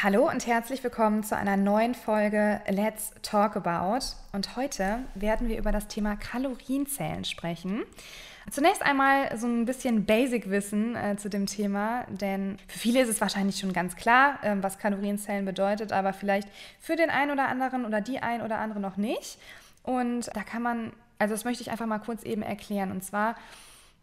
[0.00, 4.14] Hallo und herzlich willkommen zu einer neuen Folge Let's Talk About.
[4.30, 7.82] Und heute werden wir über das Thema Kalorienzählen sprechen.
[8.48, 13.20] Zunächst einmal so ein bisschen Basic-Wissen äh, zu dem Thema, denn für viele ist es
[13.20, 16.46] wahrscheinlich schon ganz klar, äh, was Kalorienzählen bedeutet, aber vielleicht
[16.78, 19.40] für den einen oder anderen oder die ein oder andere noch nicht.
[19.82, 22.92] Und da kann man, also das möchte ich einfach mal kurz eben erklären.
[22.92, 23.34] Und zwar,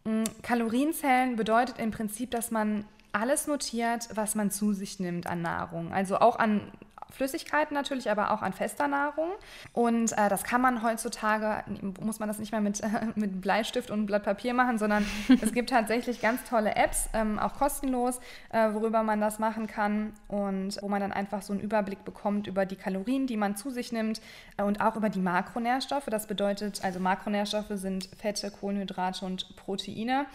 [0.04, 2.84] mh, Kalorienzählen bedeutet im Prinzip, dass man
[3.20, 5.92] alles notiert, was man zu sich nimmt an Nahrung.
[5.92, 6.72] Also auch an
[7.10, 9.30] Flüssigkeiten natürlich, aber auch an fester Nahrung.
[9.72, 11.64] Und äh, das kann man heutzutage,
[12.00, 15.06] muss man das nicht mehr mit, äh, mit Bleistift und Blatt Papier machen, sondern
[15.40, 20.12] es gibt tatsächlich ganz tolle Apps, ähm, auch kostenlos, äh, worüber man das machen kann
[20.28, 23.70] und wo man dann einfach so einen Überblick bekommt über die Kalorien, die man zu
[23.70, 24.20] sich nimmt
[24.56, 26.06] äh, und auch über die Makronährstoffe.
[26.06, 30.26] Das bedeutet, also Makronährstoffe sind Fette, Kohlenhydrate und Proteine.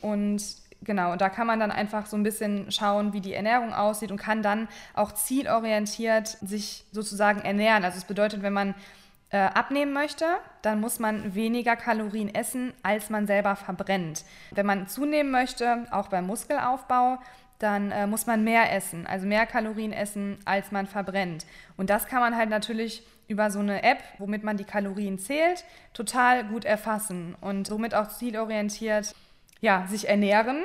[0.00, 0.42] Und
[0.82, 4.10] genau, und da kann man dann einfach so ein bisschen schauen, wie die Ernährung aussieht
[4.10, 7.84] und kann dann auch zielorientiert sich sozusagen ernähren.
[7.84, 8.74] Also es bedeutet, wenn man
[9.30, 10.26] äh, abnehmen möchte,
[10.62, 14.24] dann muss man weniger Kalorien essen, als man selber verbrennt.
[14.50, 17.18] Wenn man zunehmen möchte, auch beim Muskelaufbau,
[17.60, 21.46] dann äh, muss man mehr essen, also mehr Kalorien essen, als man verbrennt.
[21.76, 25.64] Und das kann man halt natürlich über so eine App, womit man die Kalorien zählt,
[25.92, 29.14] total gut erfassen und somit auch zielorientiert
[29.60, 30.62] ja, sich ernähren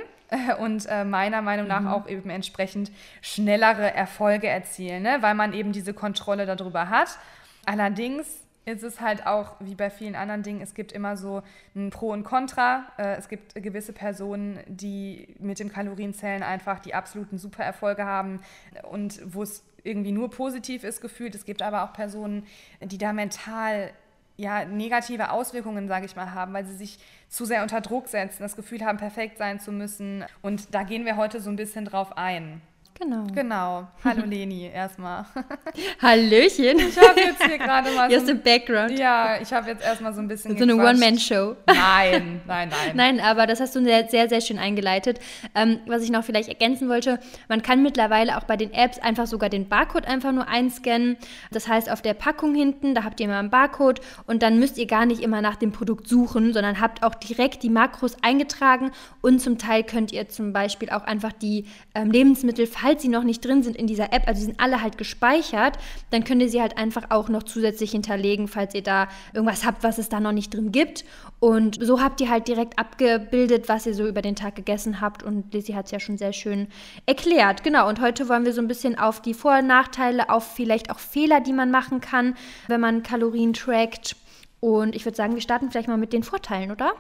[0.60, 1.88] und äh, meiner Meinung nach mhm.
[1.88, 5.18] auch eben entsprechend schnellere Erfolge erzielen, ne?
[5.22, 7.18] weil man eben diese Kontrolle darüber hat.
[7.66, 11.44] Allerdings ist es halt auch wie bei vielen anderen Dingen, es gibt immer so
[11.76, 12.86] ein Pro und Contra.
[12.98, 18.42] Äh, es gibt gewisse Personen, die mit dem Kalorienzählen einfach die absoluten Supererfolge haben
[18.90, 21.36] und wo es irgendwie nur positiv ist gefühlt.
[21.36, 22.48] Es gibt aber auch Personen,
[22.82, 23.92] die da mental
[24.38, 28.44] ja, negative Auswirkungen, sage ich mal, haben, weil sie sich zu sehr unter Druck setzen,
[28.44, 30.26] das Gefühl haben, perfekt sein zu müssen.
[30.42, 32.62] Und da gehen wir heute so ein bisschen drauf ein.
[32.98, 33.28] Genau.
[33.34, 33.88] Genau.
[34.06, 35.26] Hallo Leni, erstmal.
[36.02, 36.80] Hallöchen.
[36.80, 38.32] Ich habe jetzt hier gerade mal so.
[38.32, 38.98] Ein, Background.
[38.98, 40.58] Ja, ich habe jetzt erstmal so ein bisschen.
[40.58, 41.58] So eine One-Man-Show.
[41.68, 42.96] Nein, nein, nein.
[42.96, 45.20] nein, aber das hast du sehr, sehr, sehr schön eingeleitet.
[45.54, 47.20] Ähm, was ich noch vielleicht ergänzen wollte,
[47.50, 51.18] man kann mittlerweile auch bei den Apps einfach sogar den Barcode einfach nur einscannen.
[51.52, 54.78] Das heißt, auf der Packung hinten, da habt ihr immer einen Barcode und dann müsst
[54.78, 58.92] ihr gar nicht immer nach dem Produkt suchen, sondern habt auch direkt die Makros eingetragen
[59.22, 63.24] und zum Teil könnt ihr zum Beispiel auch einfach die ähm, Lebensmittel falls sie noch
[63.24, 65.80] nicht drin sind in dieser App, also die sind alle halt gespeichert,
[66.12, 69.82] dann könnt ihr sie halt einfach auch noch zusätzlich hinterlegen, falls ihr da irgendwas habt,
[69.82, 71.04] was es da noch nicht drin gibt.
[71.40, 75.24] Und so habt ihr halt direkt abgebildet, was ihr so über den Tag gegessen habt.
[75.24, 76.68] Und Lizzie hat es ja schon sehr schön
[77.08, 77.64] erklärt.
[77.64, 80.92] Genau, und heute wollen wir so ein bisschen auf die Vor- und Nachteile, auf vielleicht
[80.92, 82.36] auch Fehler, die man machen kann,
[82.68, 84.16] wenn man Kalorien trackt.
[84.60, 86.94] Und ich würde sagen, wir starten vielleicht mal mit den Vorteilen, oder?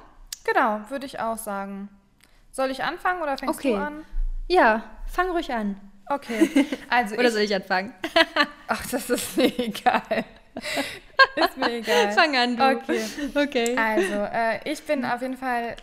[0.51, 1.89] Genau, würde ich auch sagen.
[2.51, 3.73] Soll ich anfangen oder fängst okay.
[3.73, 4.03] du an?
[4.47, 4.83] Ja,
[5.15, 5.79] fang ruhig an.
[6.07, 6.65] Okay.
[6.89, 7.93] Also Oder ich, soll ich anfangen?
[8.67, 10.25] Ach, das ist mir egal.
[11.35, 12.11] ist mir egal.
[12.11, 12.63] Fang an, du.
[12.63, 13.01] Okay.
[13.33, 13.75] okay.
[13.77, 15.75] Also, äh, ich bin auf jeden Fall.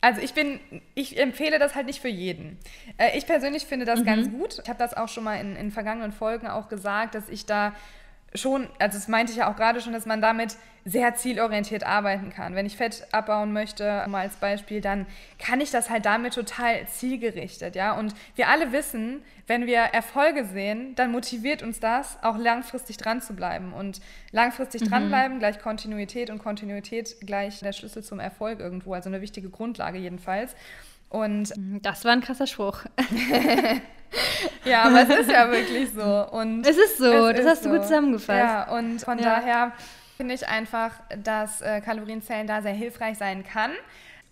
[0.00, 0.58] Also ich bin,
[0.94, 2.58] ich empfehle das halt nicht für jeden.
[2.98, 4.04] Äh, ich persönlich finde das mhm.
[4.04, 4.58] ganz gut.
[4.62, 7.72] Ich habe das auch schon mal in, in vergangenen Folgen auch gesagt, dass ich da
[8.34, 12.30] schon, also das meinte ich ja auch gerade schon, dass man damit sehr zielorientiert arbeiten
[12.30, 12.56] kann.
[12.56, 15.06] Wenn ich Fett abbauen möchte, mal als Beispiel, dann
[15.38, 17.96] kann ich das halt damit total zielgerichtet, ja.
[17.96, 23.20] Und wir alle wissen, wenn wir Erfolge sehen, dann motiviert uns das, auch langfristig dran
[23.20, 23.72] zu bleiben.
[23.72, 24.00] Und
[24.32, 24.88] langfristig mhm.
[24.88, 29.98] dranbleiben gleich Kontinuität und Kontinuität gleich der Schlüssel zum Erfolg irgendwo, also eine wichtige Grundlage
[29.98, 30.56] jedenfalls.
[31.12, 32.84] Und mhm, das war ein krasser Spruch.
[34.64, 36.26] ja, aber es ist ja wirklich so.
[36.30, 37.68] Und es ist so, es das ist hast so.
[37.68, 38.38] du gut zusammengefasst.
[38.38, 39.24] Ja, und von ja.
[39.24, 39.72] daher
[40.16, 40.92] finde ich einfach,
[41.22, 43.72] dass äh, Kalorienzählen da sehr hilfreich sein kann.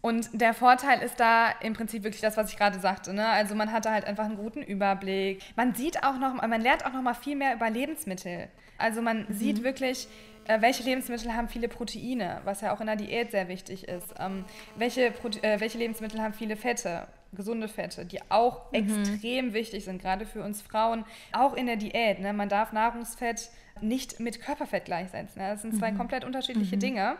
[0.00, 3.12] Und der Vorteil ist da im Prinzip wirklich das, was ich gerade sagte.
[3.12, 3.26] Ne?
[3.28, 5.42] Also man hat da halt einfach einen guten Überblick.
[5.56, 8.48] Man sieht auch noch, man lernt auch noch mal viel mehr über Lebensmittel.
[8.78, 9.34] Also man mhm.
[9.34, 10.08] sieht wirklich,
[10.46, 14.14] äh, welche Lebensmittel haben viele Proteine, was ja auch in der Diät sehr wichtig ist.
[14.18, 14.44] Ähm,
[14.76, 15.06] welche,
[15.42, 18.78] äh, welche Lebensmittel haben viele Fette, gesunde Fette, die auch mhm.
[18.78, 22.20] extrem wichtig sind, gerade für uns Frauen, auch in der Diät.
[22.20, 22.32] Ne?
[22.32, 23.50] Man darf Nahrungsfett
[23.80, 25.40] nicht mit Körperfett gleichsetzen.
[25.40, 25.48] Ne?
[25.48, 25.98] Das sind zwei mhm.
[25.98, 26.80] komplett unterschiedliche mhm.
[26.80, 27.16] Dinge.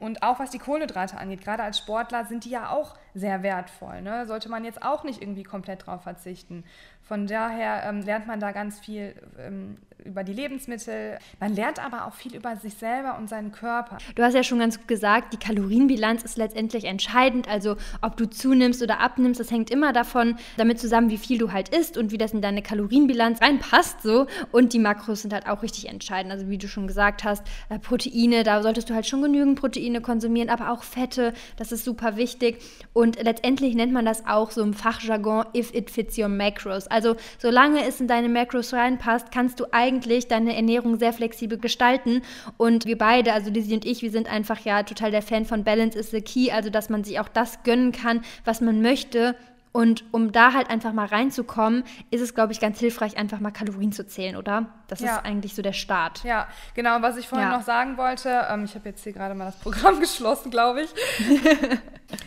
[0.00, 4.00] Und auch was die Kohlenhydrate angeht, gerade als Sportler sind die ja auch sehr wertvoll.
[4.02, 4.26] Ne?
[4.26, 6.64] Sollte man jetzt auch nicht irgendwie komplett drauf verzichten.
[7.08, 11.18] Von daher ähm, lernt man da ganz viel ähm, über die Lebensmittel.
[11.40, 13.98] Man lernt aber auch viel über sich selber und seinen Körper.
[14.14, 17.48] Du hast ja schon ganz gut gesagt, die Kalorienbilanz ist letztendlich entscheidend.
[17.48, 21.52] Also ob du zunimmst oder abnimmst, das hängt immer davon damit zusammen, wie viel du
[21.52, 24.02] halt isst und wie das in deine Kalorienbilanz reinpasst.
[24.02, 24.26] So.
[24.50, 26.32] Und die Makros sind halt auch richtig entscheidend.
[26.32, 30.00] Also wie du schon gesagt hast, äh, Proteine, da solltest du halt schon genügend Proteine
[30.00, 32.58] konsumieren, aber auch Fette, das ist super wichtig.
[32.92, 36.86] Und letztendlich nennt man das auch so im Fachjargon, if it fits your macros.
[36.86, 36.97] Also
[37.38, 42.22] solange es in deine Macros reinpasst, kannst du eigentlich deine Ernährung sehr flexibel gestalten.
[42.56, 45.64] Und wir beide, also Lizzie und ich, wir sind einfach ja total der Fan von
[45.64, 49.34] Balance is the Key, also dass man sich auch das gönnen kann, was man möchte
[49.72, 53.50] und um da halt einfach mal reinzukommen, ist es, glaube ich, ganz hilfreich, einfach mal
[53.50, 54.66] Kalorien zu zählen, oder?
[54.88, 55.16] Das ja.
[55.16, 56.24] ist eigentlich so der Start.
[56.24, 57.02] Ja, genau.
[57.02, 57.56] Was ich vorhin ja.
[57.56, 60.90] noch sagen wollte, ähm, ich habe jetzt hier gerade mal das Programm geschlossen, glaube ich.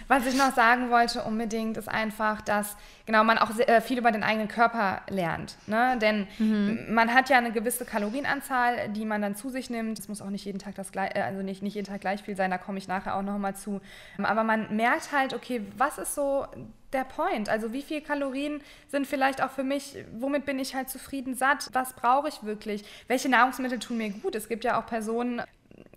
[0.07, 3.97] Was ich noch sagen wollte unbedingt, ist einfach, dass genau man auch sehr, äh, viel
[3.97, 5.55] über den eigenen Körper lernt.
[5.65, 5.97] Ne?
[5.99, 6.93] Denn mhm.
[6.93, 9.97] man hat ja eine gewisse Kalorienanzahl, die man dann zu sich nimmt.
[9.97, 12.21] Es muss auch nicht jeden Tag das gleich, äh, also nicht, nicht jeden Tag gleich
[12.21, 13.81] viel sein, da komme ich nachher auch noch mal zu.
[14.21, 16.45] Aber man merkt halt, okay, was ist so
[16.93, 17.49] der Point?
[17.49, 21.69] Also wie viele Kalorien sind vielleicht auch für mich, womit bin ich halt zufrieden satt?
[21.73, 22.83] Was brauche ich wirklich?
[23.07, 24.35] Welche Nahrungsmittel tun mir gut?
[24.35, 25.41] Es gibt ja auch Personen,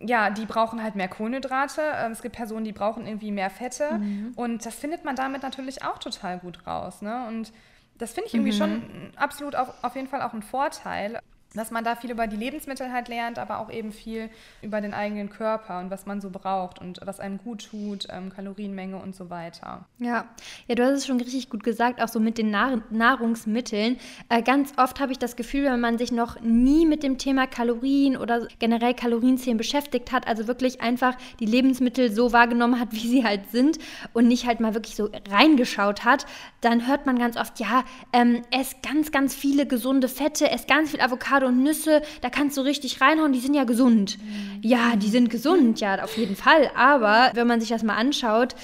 [0.01, 1.83] ja, die brauchen halt mehr Kohlenhydrate.
[1.97, 3.99] Ähm, es gibt Personen, die brauchen irgendwie mehr Fette.
[3.99, 4.33] Mhm.
[4.37, 7.03] Und das findet man damit natürlich auch total gut raus.
[7.03, 7.27] Ne?
[7.29, 7.53] Und
[7.99, 8.57] das finde ich irgendwie mhm.
[8.57, 11.21] schon absolut auf, auf jeden Fall auch ein Vorteil
[11.55, 14.29] dass man da viel über die Lebensmittel halt lernt, aber auch eben viel
[14.63, 18.31] über den eigenen Körper und was man so braucht und was einem gut tut, ähm,
[18.31, 19.87] Kalorienmenge und so weiter.
[19.99, 20.27] Ja,
[20.67, 23.99] ja, du hast es schon richtig gut gesagt, auch so mit den Nahr Nahrungsmitteln.
[24.29, 27.47] Äh, ganz oft habe ich das Gefühl, wenn man sich noch nie mit dem Thema
[27.47, 33.09] Kalorien oder generell Kalorienzählen beschäftigt hat, also wirklich einfach die Lebensmittel so wahrgenommen hat, wie
[33.09, 33.79] sie halt sind
[34.13, 36.27] und nicht halt mal wirklich so reingeschaut hat,
[36.61, 40.91] dann hört man ganz oft, ja, ähm, ess ganz, ganz viele gesunde Fette, ess ganz
[40.91, 44.19] viel Avocado Schokolade und Nüsse, da kannst du richtig reinhauen, die sind ja gesund.
[44.19, 44.61] Mhm.
[44.63, 46.71] Ja, die sind gesund, ja, auf jeden Fall.
[46.77, 48.55] Aber wenn man sich das mal anschaut,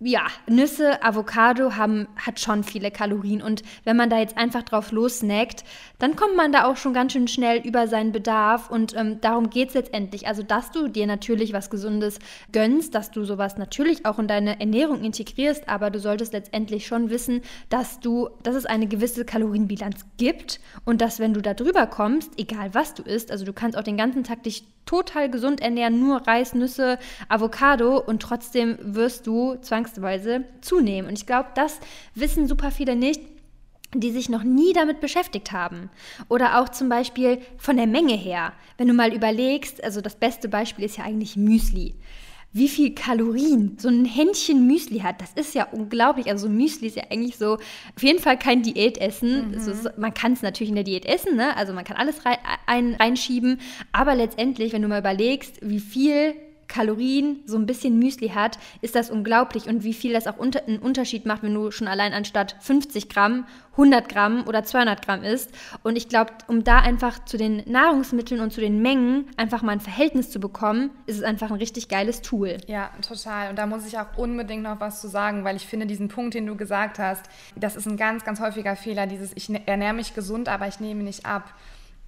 [0.00, 4.92] ja, Nüsse, Avocado haben, hat schon viele Kalorien und wenn man da jetzt einfach drauf
[4.92, 5.64] lossnackt,
[5.98, 9.50] dann kommt man da auch schon ganz schön schnell über seinen Bedarf und ähm, darum
[9.50, 10.28] geht es letztendlich.
[10.28, 12.20] Also, dass du dir natürlich was Gesundes
[12.52, 17.10] gönnst, dass du sowas natürlich auch in deine Ernährung integrierst, aber du solltest letztendlich schon
[17.10, 21.88] wissen, dass du, dass es eine gewisse Kalorienbilanz gibt und dass wenn du da drüber
[21.88, 25.60] kommst, egal was du isst, also du kannst auch den ganzen Tag dich total gesund
[25.60, 26.98] ernähren, nur Reis, Nüsse,
[27.28, 31.08] Avocado und trotzdem wirst du zwangsweise zunehmen.
[31.08, 31.78] Und ich glaube, das
[32.14, 33.20] wissen super viele nicht
[33.94, 35.88] die sich noch nie damit beschäftigt haben.
[36.28, 38.52] Oder auch zum Beispiel von der Menge her.
[38.76, 41.94] Wenn du mal überlegst, also das beste Beispiel ist ja eigentlich Müsli
[42.52, 45.20] wie viel Kalorien so ein Händchen Müsli hat.
[45.20, 46.28] Das ist ja unglaublich.
[46.28, 49.50] Also Müsli ist ja eigentlich so auf jeden Fall kein Diätessen.
[49.50, 49.54] Mhm.
[49.54, 51.56] Also man kann es natürlich in der Diät essen, ne?
[51.56, 53.60] also man kann alles rein, ein, reinschieben.
[53.92, 56.34] Aber letztendlich, wenn du mal überlegst, wie viel
[56.68, 60.66] Kalorien so ein bisschen Müsli hat, ist das unglaublich und wie viel das auch unter,
[60.66, 63.46] einen Unterschied macht, wenn du schon allein anstatt 50 Gramm
[63.78, 65.50] 100 Gramm oder 200 Gramm isst.
[65.84, 69.72] Und ich glaube, um da einfach zu den Nahrungsmitteln und zu den Mengen einfach mal
[69.72, 72.56] ein Verhältnis zu bekommen, ist es einfach ein richtig geiles Tool.
[72.66, 73.50] Ja, total.
[73.50, 76.34] Und da muss ich auch unbedingt noch was zu sagen, weil ich finde diesen Punkt,
[76.34, 77.24] den du gesagt hast,
[77.54, 81.04] das ist ein ganz, ganz häufiger Fehler, dieses ich ernähre mich gesund, aber ich nehme
[81.04, 81.54] nicht ab.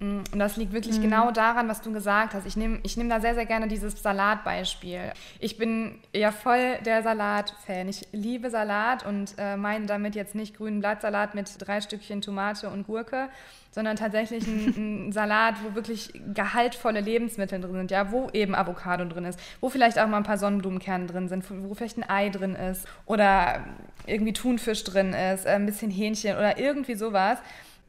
[0.01, 1.03] Mm, und das liegt wirklich mhm.
[1.03, 2.45] genau daran, was du gesagt hast.
[2.47, 5.13] Ich nehme ich nehm da sehr, sehr gerne dieses Salatbeispiel.
[5.39, 7.87] Ich bin ja voll der Salat-Fan.
[7.87, 12.69] Ich liebe Salat und äh, meine damit jetzt nicht grünen Blattsalat mit drei Stückchen Tomate
[12.69, 13.29] und Gurke,
[13.69, 19.25] sondern tatsächlich ein, Salat, wo wirklich gehaltvolle Lebensmittel drin sind, ja, wo eben Avocado drin
[19.25, 22.55] ist, wo vielleicht auch mal ein paar Sonnenblumenkerne drin sind, wo vielleicht ein Ei drin
[22.55, 23.63] ist oder
[24.07, 27.37] irgendwie Thunfisch drin ist, äh, ein bisschen Hähnchen oder irgendwie sowas.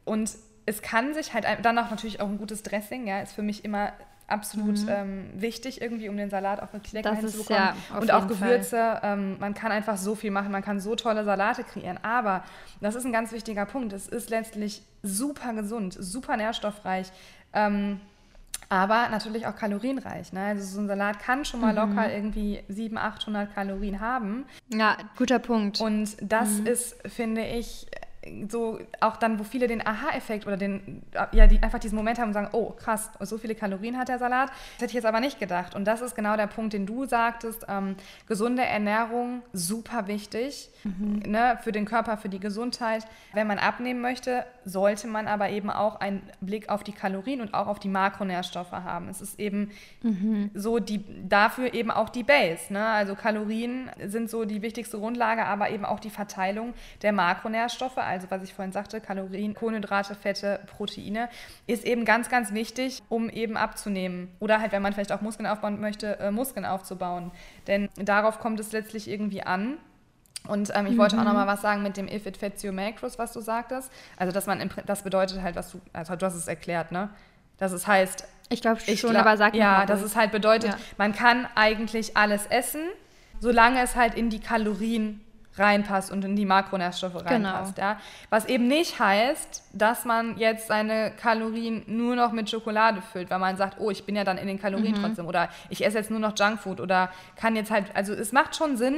[0.05, 0.29] Und
[0.65, 3.65] es kann sich halt dann auch natürlich auch ein gutes Dressing, ja, ist für mich
[3.65, 3.93] immer
[4.27, 4.89] absolut mhm.
[4.89, 7.69] ähm, wichtig irgendwie, um den Salat auch wirklich lecker das hinzubekommen.
[7.69, 8.99] Ist, ja, und auch Gewürze.
[9.03, 11.99] Ähm, man kann einfach so viel machen, man kann so tolle Salate kreieren.
[12.01, 12.43] Aber
[12.81, 13.93] das ist ein ganz wichtiger Punkt.
[13.93, 17.11] Es ist letztlich super gesund, super nährstoffreich.
[17.53, 17.99] Ähm,
[18.69, 20.33] aber natürlich auch kalorienreich.
[20.33, 20.45] Ne?
[20.45, 21.95] Also so ein Salat kann schon mal mhm.
[21.95, 24.45] locker irgendwie 700, 800 Kalorien haben.
[24.69, 25.79] Ja, guter Punkt.
[25.79, 26.67] Und das mhm.
[26.67, 27.85] ist, finde ich,
[28.49, 32.29] so auch dann, wo viele den Aha-Effekt oder den, ja, die einfach diesen Moment haben
[32.29, 34.49] und sagen, oh krass, so viele Kalorien hat der Salat.
[34.49, 35.75] Das hätte ich jetzt aber nicht gedacht.
[35.75, 37.65] Und das ist genau der Punkt, den du sagtest.
[37.67, 37.95] Ähm,
[38.27, 41.23] gesunde Ernährung, super wichtig mhm.
[41.25, 43.05] ne, für den Körper, für die Gesundheit.
[43.33, 47.53] Wenn man abnehmen möchte, sollte man aber eben auch einen Blick auf die Kalorien und
[47.53, 49.09] auch auf die Makronährstoffe haben.
[49.09, 50.51] Es ist eben mhm.
[50.53, 52.71] so die, dafür eben auch die Base.
[52.71, 52.85] Ne?
[52.85, 58.31] Also Kalorien sind so die wichtigste Grundlage, aber eben auch die Verteilung der Makronährstoffe also
[58.31, 61.29] was ich vorhin sagte, Kalorien, Kohlenhydrate, Fette, Proteine,
[61.67, 64.29] ist eben ganz, ganz wichtig, um eben abzunehmen.
[64.39, 67.31] Oder halt, wenn man vielleicht auch Muskeln aufbauen möchte, äh, Muskeln aufzubauen.
[67.67, 69.77] Denn darauf kommt es letztlich irgendwie an.
[70.47, 70.97] Und ähm, ich mhm.
[70.97, 73.39] wollte auch noch mal was sagen mit dem If it fits your macros, was du
[73.39, 73.91] sagtest.
[74.17, 77.09] Also, dass man, das bedeutet halt, was du, also du hast es erklärt, ne?
[77.57, 80.77] Dass es heißt, ich glaube schon, glaub, aber sag Ja, dass es halt bedeutet, ja.
[80.97, 82.81] man kann eigentlich alles essen,
[83.39, 85.21] solange es halt in die Kalorien
[85.55, 87.75] reinpasst und in die Makronährstoffe reinpasst.
[87.75, 87.87] Genau.
[87.87, 87.99] Ja?
[88.29, 93.39] Was eben nicht heißt, dass man jetzt seine Kalorien nur noch mit Schokolade füllt, weil
[93.39, 95.03] man sagt, oh, ich bin ja dann in den Kalorien mhm.
[95.03, 98.55] trotzdem oder ich esse jetzt nur noch Junkfood oder kann jetzt halt, also es macht
[98.55, 98.95] schon Sinn,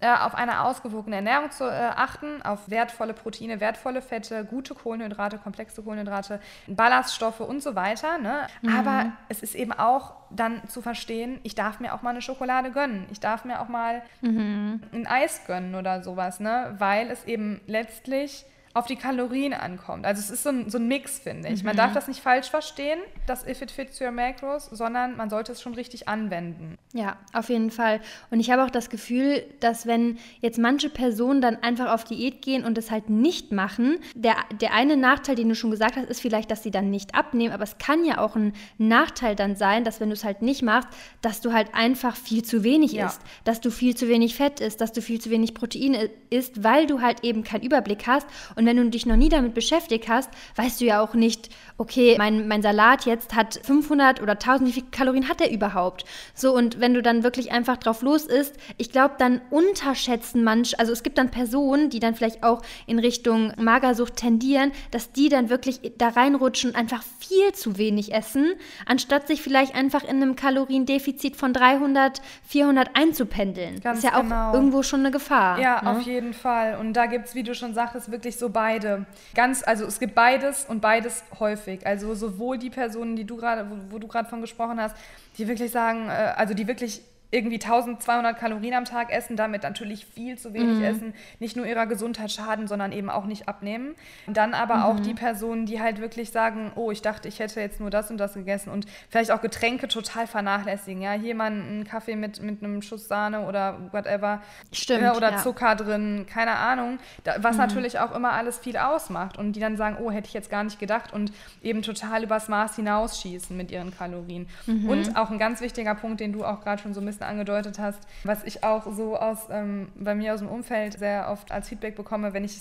[0.00, 5.82] auf eine ausgewogene Ernährung zu äh, achten, auf wertvolle Proteine, wertvolle Fette, gute Kohlenhydrate, komplexe
[5.82, 8.18] Kohlenhydrate, Ballaststoffe und so weiter.
[8.18, 8.46] Ne?
[8.62, 8.76] Mhm.
[8.76, 12.70] Aber es ist eben auch dann zu verstehen, ich darf mir auch mal eine Schokolade
[12.70, 13.06] gönnen.
[13.10, 14.82] Ich darf mir auch mal mhm.
[14.92, 16.74] ein Eis gönnen oder sowas, ne?
[16.78, 20.04] weil es eben letztlich auf die Kalorien ankommt.
[20.04, 21.62] Also es ist so ein, so ein Mix, finde ich.
[21.62, 21.66] Mhm.
[21.66, 25.52] Man darf das nicht falsch verstehen, das If it fits your macros, sondern man sollte
[25.52, 26.76] es schon richtig anwenden.
[26.92, 28.00] Ja, auf jeden Fall.
[28.30, 32.42] Und ich habe auch das Gefühl, dass wenn jetzt manche Personen dann einfach auf Diät
[32.42, 36.08] gehen und es halt nicht machen, der, der eine Nachteil, den du schon gesagt hast,
[36.08, 39.56] ist vielleicht, dass sie dann nicht abnehmen, aber es kann ja auch ein Nachteil dann
[39.56, 40.88] sein, dass wenn du es halt nicht machst,
[41.22, 43.06] dass du halt einfach viel zu wenig ja.
[43.06, 46.62] isst, dass du viel zu wenig Fett isst, dass du viel zu wenig Proteine isst,
[46.62, 48.26] weil du halt eben keinen Überblick hast
[48.58, 51.48] und wenn du dich noch nie damit beschäftigt hast, weißt du ja auch nicht,
[51.78, 56.04] okay, mein, mein Salat jetzt hat 500 oder 1000, wie viele Kalorien hat der überhaupt?
[56.34, 60.78] So, und wenn du dann wirklich einfach drauf los isst, ich glaube, dann unterschätzen manch,
[60.80, 65.28] also es gibt dann Personen, die dann vielleicht auch in Richtung Magersucht tendieren, dass die
[65.28, 68.54] dann wirklich da reinrutschen und einfach viel zu wenig essen,
[68.86, 73.80] anstatt sich vielleicht einfach in einem Kaloriendefizit von 300, 400 einzupendeln.
[73.80, 74.50] Ganz ist ja genau.
[74.50, 75.60] auch irgendwo schon eine Gefahr.
[75.60, 75.90] Ja, ne?
[75.90, 76.76] auf jeden Fall.
[76.80, 79.06] Und da gibt es, wie du schon sagtest, wirklich so beide.
[79.34, 81.86] Ganz, also es gibt beides und beides häufig.
[81.86, 84.96] Also sowohl die Personen, die du gerade, wo, wo, du gerade von gesprochen hast,
[85.36, 90.06] die wirklich sagen, äh, also die wirklich irgendwie 1200 Kalorien am Tag essen, damit natürlich
[90.06, 90.84] viel zu wenig mhm.
[90.84, 93.94] essen, nicht nur ihrer Gesundheit schaden, sondern eben auch nicht abnehmen.
[94.26, 94.82] Und dann aber mhm.
[94.84, 98.10] auch die Personen, die halt wirklich sagen, oh, ich dachte, ich hätte jetzt nur das
[98.10, 101.02] und das gegessen und vielleicht auch Getränke total vernachlässigen.
[101.02, 104.40] Ja, hier mal einen Kaffee mit, mit einem Schuss Sahne oder whatever.
[104.72, 105.02] Stimmt.
[105.02, 105.36] Ja, oder ja.
[105.38, 106.98] Zucker drin, keine Ahnung.
[107.24, 107.62] Da, was mhm.
[107.62, 109.36] natürlich auch immer alles viel ausmacht.
[109.36, 111.30] Und die dann sagen, oh, hätte ich jetzt gar nicht gedacht und
[111.62, 114.48] eben total übers Maß hinausschießen mit ihren Kalorien.
[114.66, 114.88] Mhm.
[114.88, 117.30] Und auch ein ganz wichtiger Punkt, den du auch gerade schon so ein bisschen bisschen
[117.30, 121.52] angedeutet hast, was ich auch so aus ähm, bei mir aus dem Umfeld sehr oft
[121.52, 122.58] als Feedback bekomme, wenn ich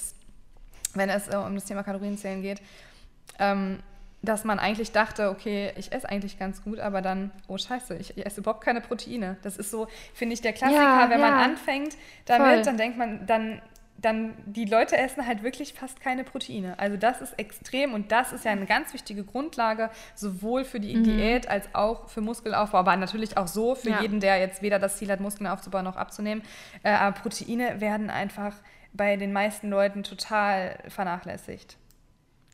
[0.94, 2.62] wenn es äh, um das Thema Kalorienzählen geht,
[3.40, 3.80] ähm,
[4.22, 8.18] dass man eigentlich dachte, okay, ich esse eigentlich ganz gut, aber dann, oh scheiße, ich,
[8.18, 9.38] ich esse überhaupt keine Proteine.
[9.44, 11.30] Das ist so, finde ich, der Klassiker, ja, wenn ja.
[11.30, 11.96] man anfängt
[12.26, 12.62] damit, Voll.
[12.64, 13.62] dann denkt man, dann
[14.00, 16.78] dann die Leute essen halt wirklich fast keine Proteine.
[16.78, 20.96] Also das ist extrem und das ist ja eine ganz wichtige Grundlage, sowohl für die
[20.96, 21.04] mhm.
[21.04, 24.02] Diät als auch für Muskelaufbau, aber natürlich auch so für ja.
[24.02, 26.44] jeden, der jetzt weder das Ziel hat, Muskeln aufzubauen noch abzunehmen.
[26.84, 28.54] Äh, aber Proteine werden einfach
[28.94, 31.78] bei den meisten Leuten total vernachlässigt.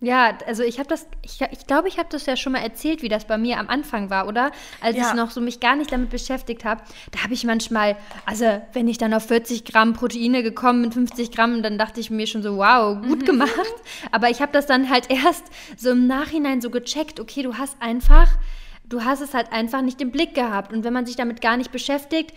[0.04, 2.60] Ja, also ich habe das, ich glaube, ich, glaub, ich habe das ja schon mal
[2.60, 4.52] erzählt, wie das bei mir am Anfang war, oder?
[4.82, 5.08] Als ja.
[5.08, 7.96] ich noch so mich gar nicht damit beschäftigt habe, da habe ich manchmal,
[8.26, 12.10] also wenn ich dann auf 40 Gramm Proteine gekommen bin, 50 Gramm, dann dachte ich
[12.10, 13.26] mir schon so, wow, gut mhm.
[13.26, 13.54] gemacht.
[14.12, 15.46] Aber ich habe das dann halt erst
[15.78, 18.28] so im Nachhinein so gecheckt, okay, du hast einfach,
[18.84, 20.74] du hast es halt einfach nicht im Blick gehabt.
[20.74, 22.34] Und wenn man sich damit gar nicht beschäftigt,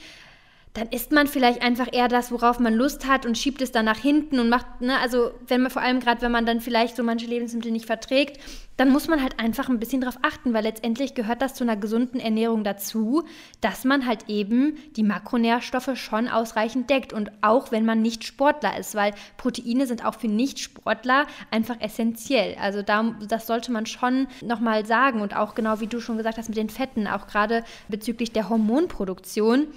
[0.77, 3.87] dann isst man vielleicht einfach eher das, worauf man Lust hat und schiebt es dann
[3.87, 6.97] nach hinten und macht, ne, also wenn man vor allem gerade, wenn man dann vielleicht
[6.97, 8.39] so manche Lebensmittel nicht verträgt,
[8.77, 11.77] dann muss man halt einfach ein bisschen drauf achten, weil letztendlich gehört das zu einer
[11.77, 13.25] gesunden Ernährung dazu,
[13.63, 18.79] dass man halt eben die Makronährstoffe schon ausreichend deckt und auch wenn man nicht Sportler
[18.79, 22.57] ist, weil Proteine sind auch für Nicht-Sportler einfach essentiell.
[22.61, 26.37] Also da, das sollte man schon nochmal sagen und auch genau wie du schon gesagt
[26.37, 29.69] hast mit den Fetten, auch gerade bezüglich der Hormonproduktion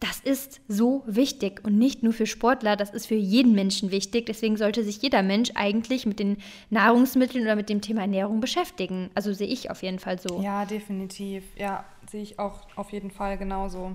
[0.00, 4.24] das ist so wichtig und nicht nur für Sportler, das ist für jeden Menschen wichtig.
[4.26, 6.38] Deswegen sollte sich jeder Mensch eigentlich mit den
[6.70, 9.10] Nahrungsmitteln oder mit dem Thema Ernährung beschäftigen.
[9.14, 10.40] Also sehe ich auf jeden Fall so.
[10.40, 11.44] Ja, definitiv.
[11.56, 13.94] Ja, sehe ich auch auf jeden Fall genauso.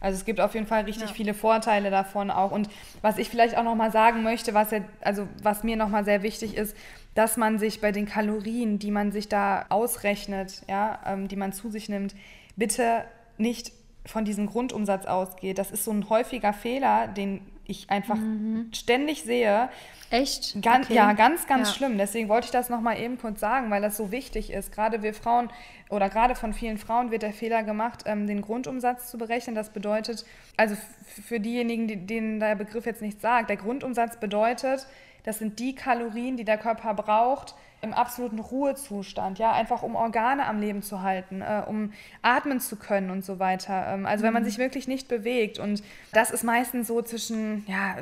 [0.00, 1.14] Also es gibt auf jeden Fall richtig ja.
[1.14, 2.50] viele Vorteile davon auch.
[2.50, 2.68] Und
[3.00, 6.04] was ich vielleicht auch noch mal sagen möchte, was, ja, also was mir noch mal
[6.04, 6.76] sehr wichtig ist,
[7.14, 11.52] dass man sich bei den Kalorien, die man sich da ausrechnet, ja, ähm, die man
[11.52, 12.16] zu sich nimmt,
[12.56, 13.04] bitte
[13.38, 13.72] nicht
[14.06, 15.58] von diesem Grundumsatz ausgeht.
[15.58, 18.68] Das ist so ein häufiger Fehler, den ich einfach mhm.
[18.72, 19.68] ständig sehe.
[20.10, 20.60] Echt?
[20.62, 20.94] Ganz, okay.
[20.94, 21.74] Ja, ganz, ganz ja.
[21.74, 21.98] schlimm.
[21.98, 24.70] Deswegen wollte ich das nochmal eben kurz sagen, weil das so wichtig ist.
[24.72, 25.48] Gerade wir Frauen
[25.88, 29.54] oder gerade von vielen Frauen wird der Fehler gemacht, ähm, den Grundumsatz zu berechnen.
[29.54, 30.24] Das bedeutet,
[30.56, 34.86] also für diejenigen, die, denen der Begriff jetzt nichts sagt, der Grundumsatz bedeutet,
[35.24, 37.54] das sind die Kalorien, die der Körper braucht
[37.84, 42.76] im absoluten Ruhezustand, ja, einfach um Organe am Leben zu halten, äh, um atmen zu
[42.76, 43.86] können und so weiter.
[43.88, 44.46] Ähm, also wenn man mhm.
[44.46, 47.96] sich wirklich nicht bewegt und das ist meistens so zwischen, ja,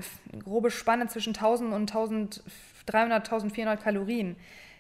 [0.45, 4.37] grobe Spanne zwischen 1000 und 1300, 1400 Kalorien.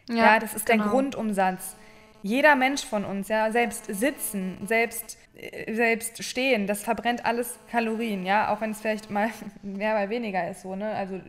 [0.08, 0.84] Ja, ja das ist genau.
[0.84, 1.76] der Grundumsatz.
[2.22, 8.24] Jeder Mensch von uns, ja, selbst sitzen, selbst, äh, selbst stehen, das verbrennt alles Kalorien,
[8.24, 9.30] ja, auch wenn es vielleicht mal
[9.62, 10.94] mehr oder weniger ist, so, ne?
[10.94, 11.20] Also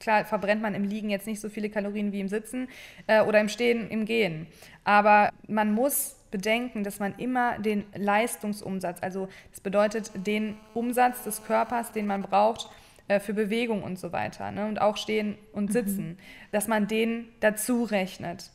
[0.00, 2.68] klar verbrennt man im Liegen jetzt nicht so viele Kalorien wie im Sitzen
[3.06, 4.48] äh, oder im Stehen, im Gehen.
[4.82, 11.44] Aber man muss bedenken, dass man immer den Leistungsumsatz, also das bedeutet den Umsatz des
[11.44, 12.70] Körpers, den man braucht
[13.08, 15.72] äh, für Bewegung und so weiter ne, und auch Stehen und mhm.
[15.72, 16.16] Sitzen, mhm.
[16.52, 18.50] dass man den dazu rechnet.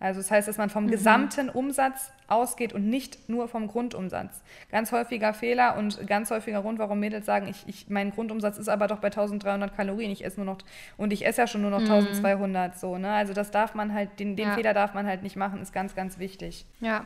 [0.00, 0.90] Also das heißt, dass man vom mhm.
[0.90, 4.40] gesamten Umsatz ausgeht und nicht nur vom Grundumsatz.
[4.70, 8.68] Ganz häufiger Fehler und ganz häufiger Grund, warum Mädels sagen, ich, ich, mein Grundumsatz ist
[8.68, 10.58] aber doch bei 1300 Kalorien, ich esse nur noch,
[10.96, 11.90] und ich esse ja schon nur noch mhm.
[11.90, 13.12] 1200, so, ne?
[13.12, 14.54] Also das darf man halt, den, den ja.
[14.54, 16.64] Fehler darf man halt nicht machen, ist ganz, ganz wichtig.
[16.80, 17.04] Ja.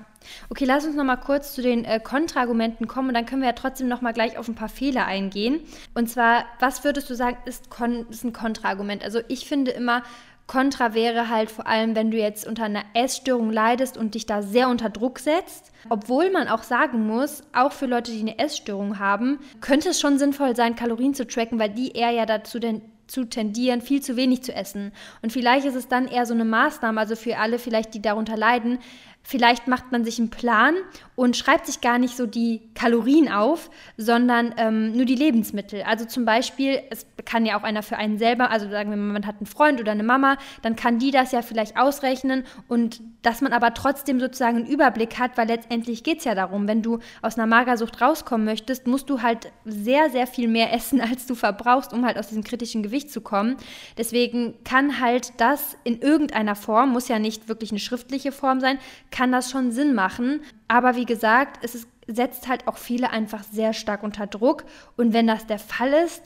[0.48, 3.54] Okay, lass uns nochmal kurz zu den äh, Kontraargumenten kommen und dann können wir ja
[3.54, 5.60] trotzdem nochmal gleich auf ein paar Fehler eingehen.
[5.94, 9.02] Und zwar, was würdest du sagen, ist, kon ist ein Kontraargument?
[9.02, 10.02] Also ich finde immer,
[10.46, 14.42] Kontra wäre halt vor allem, wenn du jetzt unter einer Essstörung leidest und dich da
[14.42, 15.72] sehr unter Druck setzt.
[15.88, 20.18] Obwohl man auch sagen muss, auch für Leute, die eine Essstörung haben, könnte es schon
[20.18, 24.16] sinnvoll sein, Kalorien zu tracken, weil die eher ja dazu denn zu tendieren, viel zu
[24.16, 24.92] wenig zu essen.
[25.22, 28.36] Und vielleicht ist es dann eher so eine Maßnahme, also für alle vielleicht, die darunter
[28.36, 28.78] leiden,
[29.26, 30.74] Vielleicht macht man sich einen Plan
[31.16, 35.82] und schreibt sich gar nicht so die Kalorien auf, sondern ähm, nur die Lebensmittel.
[35.82, 39.14] Also zum Beispiel, es kann ja auch einer für einen selber, also sagen wir mal,
[39.14, 43.00] man hat einen Freund oder eine Mama, dann kann die das ja vielleicht ausrechnen und
[43.22, 46.82] dass man aber trotzdem sozusagen einen Überblick hat, weil letztendlich geht es ja darum, wenn
[46.82, 51.24] du aus einer Magersucht rauskommen möchtest, musst du halt sehr, sehr viel mehr essen, als
[51.26, 53.56] du verbrauchst, um halt aus diesem kritischen Gewicht zu kommen.
[53.96, 58.78] Deswegen kann halt das in irgendeiner Form, muss ja nicht wirklich eine schriftliche Form sein,
[59.14, 60.40] kann das schon Sinn machen.
[60.66, 64.64] Aber wie gesagt, es ist, setzt halt auch viele einfach sehr stark unter Druck.
[64.96, 66.22] Und wenn das der Fall ist,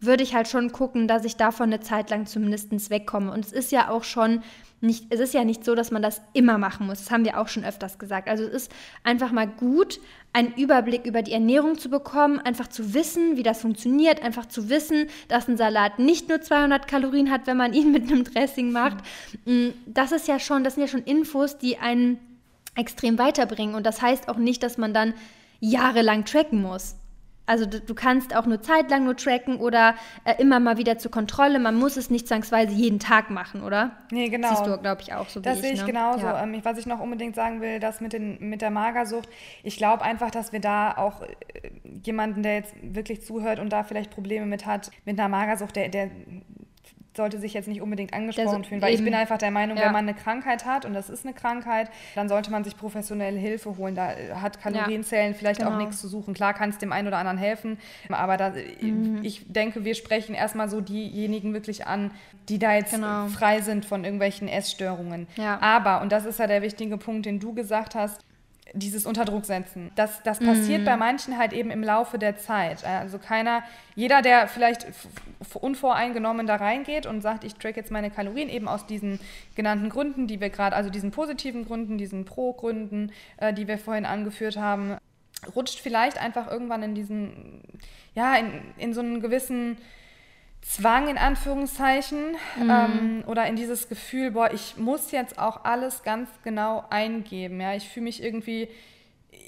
[0.00, 3.30] würde ich halt schon gucken, dass ich davon eine Zeit lang zumindest wegkomme.
[3.30, 4.42] Und es ist ja auch schon
[4.80, 6.98] nicht, es ist ja nicht so, dass man das immer machen muss.
[6.98, 8.28] Das haben wir auch schon öfters gesagt.
[8.28, 8.72] Also es ist
[9.04, 10.00] einfach mal gut,
[10.32, 14.68] einen Überblick über die Ernährung zu bekommen, einfach zu wissen, wie das funktioniert, einfach zu
[14.68, 18.72] wissen, dass ein Salat nicht nur 200 Kalorien hat, wenn man ihn mit einem Dressing
[18.72, 18.96] macht.
[19.44, 22.18] Mm, das ist ja schon, das sind ja schon Infos, die einen
[22.74, 23.74] extrem weiterbringen.
[23.74, 25.14] Und das heißt auch nicht, dass man dann
[25.60, 26.96] jahrelang tracken muss.
[27.44, 31.58] Also du, kannst auch nur zeitlang nur tracken oder äh, immer mal wieder zur Kontrolle.
[31.58, 33.98] Man muss es nicht zwangsweise jeden Tag machen, oder?
[34.12, 34.48] Nee, genau.
[34.48, 35.86] Siehst du, glaube ich, auch so Das sehe ich, ne?
[35.86, 36.24] genauso.
[36.24, 36.42] Ja.
[36.42, 39.28] Ähm, was ich noch unbedingt sagen will, das mit, den, mit der Magersucht,
[39.64, 41.28] ich glaube einfach, dass wir da auch äh,
[42.04, 45.88] jemanden, der jetzt wirklich zuhört und da vielleicht Probleme mit hat, mit einer Magersucht, der,
[45.88, 46.10] der
[47.16, 49.00] sollte sich jetzt nicht unbedingt angesprochen so, fühlen, weil eben.
[49.00, 49.84] ich bin einfach der Meinung, ja.
[49.84, 53.38] wenn man eine Krankheit hat und das ist eine Krankheit, dann sollte man sich professionelle
[53.38, 53.94] Hilfe holen.
[53.94, 55.38] Da hat Kalorienzellen ja.
[55.38, 55.72] vielleicht genau.
[55.72, 56.34] auch nichts zu suchen.
[56.34, 59.20] Klar kann es dem einen oder anderen helfen, aber da, mhm.
[59.22, 62.10] ich denke, wir sprechen erstmal so diejenigen wirklich an,
[62.48, 63.26] die da jetzt genau.
[63.26, 65.26] frei sind von irgendwelchen Essstörungen.
[65.36, 65.60] Ja.
[65.60, 68.24] Aber, und das ist ja der wichtige Punkt, den du gesagt hast,
[68.74, 69.90] dieses Unterdruck setzen.
[69.94, 70.84] Das, das passiert mm.
[70.84, 72.84] bei manchen halt eben im Laufe der Zeit.
[72.84, 73.62] Also keiner,
[73.94, 74.86] jeder, der vielleicht
[75.54, 79.20] unvoreingenommen da reingeht und sagt, ich track jetzt meine Kalorien eben aus diesen
[79.54, 84.06] genannten Gründen, die wir gerade, also diesen positiven Gründen, diesen Pro-Gründen, äh, die wir vorhin
[84.06, 84.96] angeführt haben,
[85.54, 87.62] rutscht vielleicht einfach irgendwann in diesen,
[88.14, 89.76] ja, in, in so einen gewissen
[90.62, 92.70] Zwang in Anführungszeichen mhm.
[92.70, 97.60] ähm, oder in dieses Gefühl, boah, ich muss jetzt auch alles ganz genau eingeben.
[97.60, 98.68] Ja, ich fühle mich irgendwie,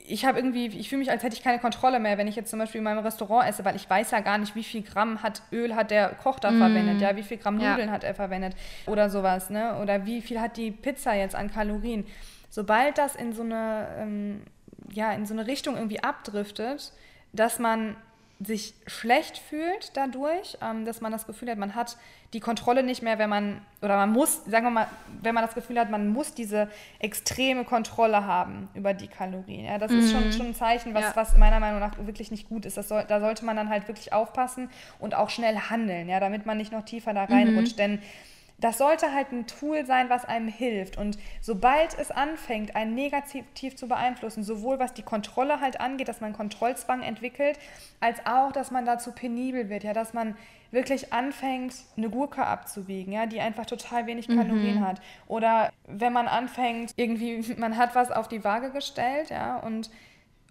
[0.07, 2.51] ich habe irgendwie, ich fühle mich, als hätte ich keine Kontrolle mehr, wenn ich jetzt
[2.51, 5.23] zum Beispiel in meinem Restaurant esse, weil ich weiß ja gar nicht, wie viel Gramm
[5.23, 6.59] hat Öl hat der Koch da mhm.
[6.59, 7.91] verwendet, ja, wie viel Gramm Nudeln ja.
[7.93, 9.79] hat er verwendet oder sowas, ne?
[9.81, 12.05] Oder wie viel hat die Pizza jetzt an Kalorien?
[12.51, 14.43] Sobald das in so eine, ähm,
[14.91, 16.93] ja, in so eine Richtung irgendwie abdriftet,
[17.33, 17.97] dass man
[18.45, 21.97] sich schlecht fühlt dadurch, ähm, dass man das Gefühl hat, man hat
[22.33, 24.87] die Kontrolle nicht mehr, wenn man, oder man muss, sagen wir mal,
[25.23, 29.67] wenn man das Gefühl hat, man muss diese extreme Kontrolle haben über die Kalorien.
[29.67, 29.99] Ja, das mhm.
[30.01, 30.33] ist schon, mhm.
[30.33, 31.13] schon ein Zeichen, was, ja.
[31.15, 32.77] was meiner Meinung nach wirklich nicht gut ist.
[32.77, 36.45] Das soll, da sollte man dann halt wirklich aufpassen und auch schnell handeln, ja, damit
[36.45, 37.75] man nicht noch tiefer da reinrutscht.
[37.75, 37.79] Mhm.
[37.79, 37.99] Denn
[38.59, 40.97] das sollte halt ein Tool sein, was einem hilft.
[40.97, 46.21] Und sobald es anfängt, einen negativ zu beeinflussen, sowohl was die Kontrolle halt angeht, dass
[46.21, 47.59] man Kontrollzwang entwickelt,
[48.01, 50.37] als auch, dass man dazu penibel wird, ja, dass man
[50.71, 54.87] wirklich anfängt, eine Gurke abzuwiegen, ja, die einfach total wenig Kalorien mhm.
[54.87, 55.01] hat.
[55.27, 59.91] Oder wenn man anfängt, irgendwie, man hat was auf die Waage gestellt, ja, und,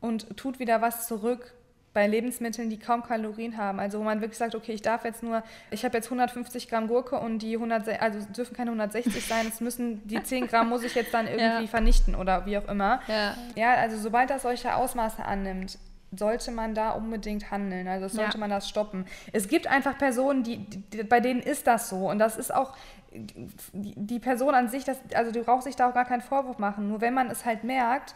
[0.01, 1.53] und tut wieder was zurück,
[1.93, 3.79] bei Lebensmitteln, die kaum Kalorien haben.
[3.79, 6.87] Also wo man wirklich sagt, okay, ich darf jetzt nur, ich habe jetzt 150 Gramm
[6.87, 10.83] Gurke und die 100, also dürfen keine 160 sein, es müssen, die 10 Gramm muss
[10.83, 11.67] ich jetzt dann irgendwie ja.
[11.67, 13.01] vernichten oder wie auch immer.
[13.07, 13.35] Ja.
[13.55, 15.77] ja, also sobald das solche Ausmaße annimmt,
[16.17, 17.87] sollte man da unbedingt handeln.
[17.87, 18.39] Also sollte ja.
[18.39, 19.05] man das stoppen.
[19.31, 22.09] Es gibt einfach Personen, die, die, bei denen ist das so.
[22.09, 22.75] Und das ist auch
[23.11, 26.57] die, die Person an sich, das, also du brauchst sich da auch gar keinen Vorwurf
[26.57, 26.87] machen.
[26.87, 28.15] Nur wenn man es halt merkt,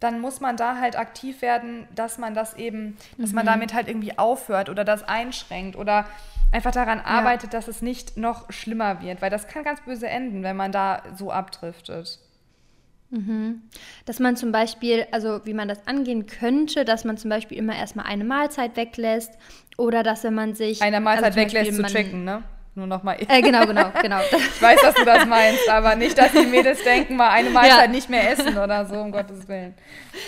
[0.00, 3.36] dann muss man da halt aktiv werden, dass man das eben, dass mhm.
[3.36, 6.06] man damit halt irgendwie aufhört oder das einschränkt oder
[6.52, 7.58] einfach daran arbeitet, ja.
[7.58, 11.02] dass es nicht noch schlimmer wird, weil das kann ganz böse enden, wenn man da
[11.16, 12.18] so abdriftet.
[13.10, 13.62] Mhm.
[14.04, 17.76] Dass man zum Beispiel, also wie man das angehen könnte, dass man zum Beispiel immer
[17.76, 19.32] erstmal eine Mahlzeit weglässt
[19.76, 20.82] oder dass wenn man sich.
[20.82, 22.42] Eine Mahlzeit also weglässt zu checken, ne?
[22.76, 23.16] Nur nochmal.
[23.26, 24.20] Äh, genau, genau, genau.
[24.30, 27.86] ich weiß, dass du das meinst, aber nicht, dass die Mädels denken, mal eine Mahlzeit
[27.86, 27.88] ja.
[27.88, 29.72] nicht mehr essen oder so, um Gottes Willen.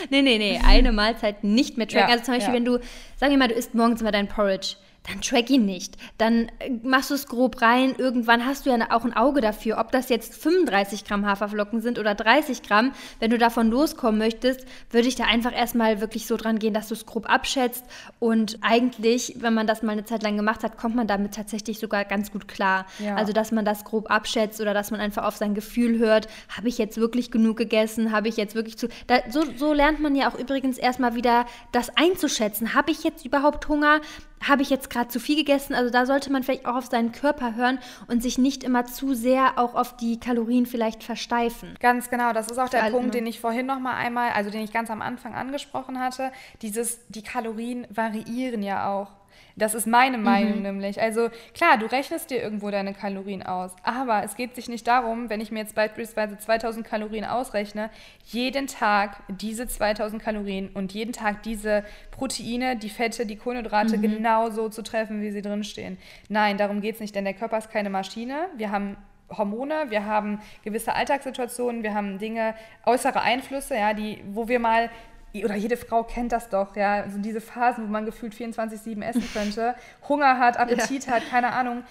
[0.08, 2.08] Nee, nee, nee, eine Mahlzeit nicht mehr tracken.
[2.08, 2.56] Ja, also zum Beispiel, ja.
[2.56, 2.78] wenn du,
[3.16, 4.76] sagen wir mal, du isst morgens mal dein Porridge
[5.08, 5.96] dann track ihn nicht.
[6.18, 7.94] Dann äh, machst du es grob rein.
[7.96, 11.98] Irgendwann hast du ja auch ein Auge dafür, ob das jetzt 35 Gramm Haferflocken sind
[11.98, 12.92] oder 30 Gramm.
[13.18, 16.88] Wenn du davon loskommen möchtest, würde ich da einfach erstmal wirklich so dran gehen, dass
[16.88, 17.84] du es grob abschätzt.
[18.18, 21.78] Und eigentlich, wenn man das mal eine Zeit lang gemacht hat, kommt man damit tatsächlich
[21.78, 22.86] sogar ganz gut klar.
[22.98, 23.16] Ja.
[23.16, 26.68] Also, dass man das grob abschätzt oder dass man einfach auf sein Gefühl hört, habe
[26.68, 28.12] ich jetzt wirklich genug gegessen?
[28.12, 28.88] Habe ich jetzt wirklich zu.
[29.06, 32.74] Da, so, so lernt man ja auch übrigens erstmal wieder das einzuschätzen.
[32.74, 34.00] Habe ich jetzt überhaupt Hunger?
[34.46, 35.74] Habe ich jetzt gerade zu viel gegessen?
[35.74, 39.14] Also da sollte man vielleicht auch auf seinen Körper hören und sich nicht immer zu
[39.14, 41.74] sehr auch auf die Kalorien vielleicht versteifen.
[41.80, 44.50] Ganz genau, das ist auch der also, Punkt, den ich vorhin noch mal einmal, also
[44.50, 46.32] den ich ganz am Anfang angesprochen hatte.
[46.62, 49.17] Dieses, die Kalorien variieren ja auch.
[49.58, 50.62] Das ist meine Meinung mhm.
[50.62, 51.00] nämlich.
[51.00, 55.28] Also klar, du rechnest dir irgendwo deine Kalorien aus, aber es geht sich nicht darum,
[55.28, 57.90] wenn ich mir jetzt beispielsweise 2000 Kalorien ausrechne,
[58.24, 64.02] jeden Tag diese 2000 Kalorien und jeden Tag diese Proteine, die Fette, die Kohlenhydrate mhm.
[64.02, 65.98] genau so zu treffen, wie sie drinstehen.
[66.28, 68.46] Nein, darum geht es nicht, denn der Körper ist keine Maschine.
[68.56, 68.96] Wir haben
[69.36, 72.54] Hormone, wir haben gewisse Alltagssituationen, wir haben Dinge,
[72.86, 74.90] äußere Einflüsse, ja, die, wo wir mal
[75.34, 79.28] oder jede Frau kennt das doch, ja, also diese Phasen, wo man gefühlt 24-7 essen
[79.32, 79.74] könnte,
[80.08, 81.12] Hunger hat, Appetit ja.
[81.12, 81.84] hat, keine Ahnung,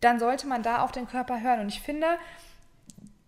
[0.00, 1.60] dann sollte man da auf den Körper hören.
[1.60, 2.06] Und ich finde,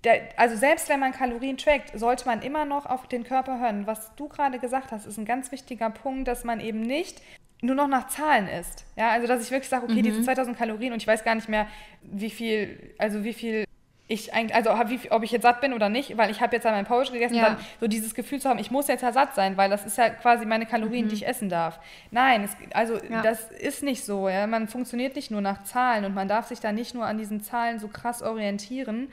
[0.05, 3.87] der, also selbst wenn man Kalorien trackt, sollte man immer noch auf den Körper hören.
[3.87, 7.23] Was du gerade gesagt hast, ist ein ganz wichtiger Punkt, dass man eben nicht
[7.63, 8.85] nur noch nach Zahlen isst.
[8.97, 10.03] Ja, also dass ich wirklich sage, okay, mhm.
[10.03, 11.67] diese 2000 Kalorien und ich weiß gar nicht mehr,
[12.03, 13.65] wie viel, also wie viel
[14.09, 16.65] ich eigentlich, also wie, ob ich jetzt satt bin oder nicht, weil ich habe jetzt
[16.65, 17.51] ja mein Porridge gegessen, ja.
[17.51, 19.99] dann so dieses Gefühl zu haben, ich muss jetzt ja satt sein, weil das ist
[19.99, 21.09] ja quasi meine Kalorien, mhm.
[21.09, 21.81] die ich essen darf.
[22.13, 23.23] Nein, es, also ja.
[23.23, 24.29] das ist nicht so.
[24.29, 24.47] Ja?
[24.47, 27.43] Man funktioniert nicht nur nach Zahlen und man darf sich da nicht nur an diesen
[27.43, 29.09] Zahlen so krass orientieren.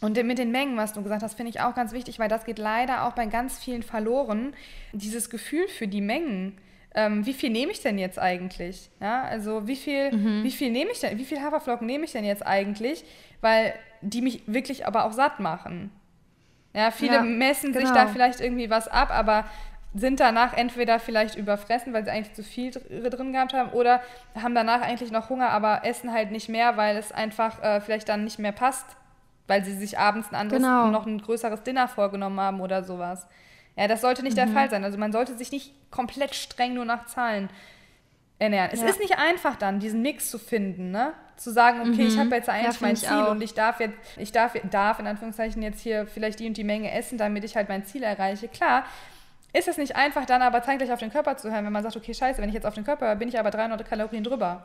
[0.00, 2.44] Und mit den Mengen, was du gesagt hast, finde ich auch ganz wichtig, weil das
[2.44, 4.54] geht leider auch bei ganz vielen verloren.
[4.92, 6.56] Dieses Gefühl für die Mengen.
[6.94, 8.90] Ähm, wie viel nehme ich denn jetzt eigentlich?
[9.00, 10.44] Ja, also wie viel, mhm.
[10.44, 13.04] wie viel nehme ich denn, wie viel Haferflocken nehme ich denn jetzt eigentlich?
[13.40, 15.90] Weil die mich wirklich aber auch satt machen.
[16.74, 17.86] Ja, viele ja, messen genau.
[17.86, 19.44] sich da vielleicht irgendwie was ab, aber
[19.94, 24.02] sind danach entweder vielleicht überfressen, weil sie eigentlich zu viel drin gehabt haben, oder
[24.40, 28.08] haben danach eigentlich noch Hunger, aber essen halt nicht mehr, weil es einfach äh, vielleicht
[28.08, 28.86] dann nicht mehr passt,
[29.46, 30.88] weil sie sich abends ein anderes, genau.
[30.88, 33.26] noch ein größeres Dinner vorgenommen haben oder sowas.
[33.76, 34.40] Ja, das sollte nicht mhm.
[34.40, 34.84] der Fall sein.
[34.84, 37.48] Also man sollte sich nicht komplett streng nur nach Zahlen
[38.38, 38.70] ernähren.
[38.72, 38.88] Es ja.
[38.88, 41.12] ist nicht einfach dann, diesen Mix zu finden, ne?
[41.38, 42.08] Zu sagen, okay, mhm.
[42.08, 45.06] ich habe jetzt eigentlich ja, mein Ziel und ich darf jetzt, ich darf, darf in
[45.06, 48.48] Anführungszeichen jetzt hier vielleicht die und die Menge essen, damit ich halt mein Ziel erreiche.
[48.48, 48.84] Klar,
[49.52, 51.96] ist es nicht einfach, dann aber zeitgleich auf den Körper zu hören, wenn man sagt,
[51.96, 54.64] okay, scheiße, wenn ich jetzt auf den Körper höre, bin ich aber 300 Kalorien drüber.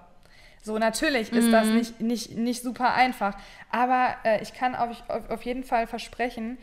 [0.63, 1.51] So, natürlich ist mhm.
[1.51, 3.35] das nicht, nicht, nicht super einfach,
[3.69, 6.57] aber äh, ich kann auf, auf, auf jeden Fall versprechen,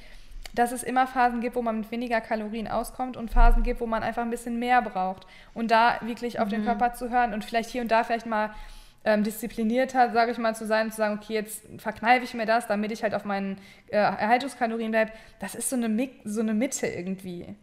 [0.55, 3.87] dass es immer Phasen gibt, wo man mit weniger Kalorien auskommt und Phasen gibt, wo
[3.87, 5.27] man einfach ein bisschen mehr braucht.
[5.55, 6.51] Und da wirklich auf mhm.
[6.51, 8.51] den Körper zu hören und vielleicht hier und da vielleicht mal
[9.05, 12.67] ähm, disziplinierter, sage ich mal, zu sein zu sagen, okay, jetzt verkneife ich mir das,
[12.67, 13.57] damit ich halt auf meinen
[13.89, 15.13] äh, Erhaltungskalorien bleibe.
[15.39, 17.57] Das ist so eine, so eine Mitte irgendwie.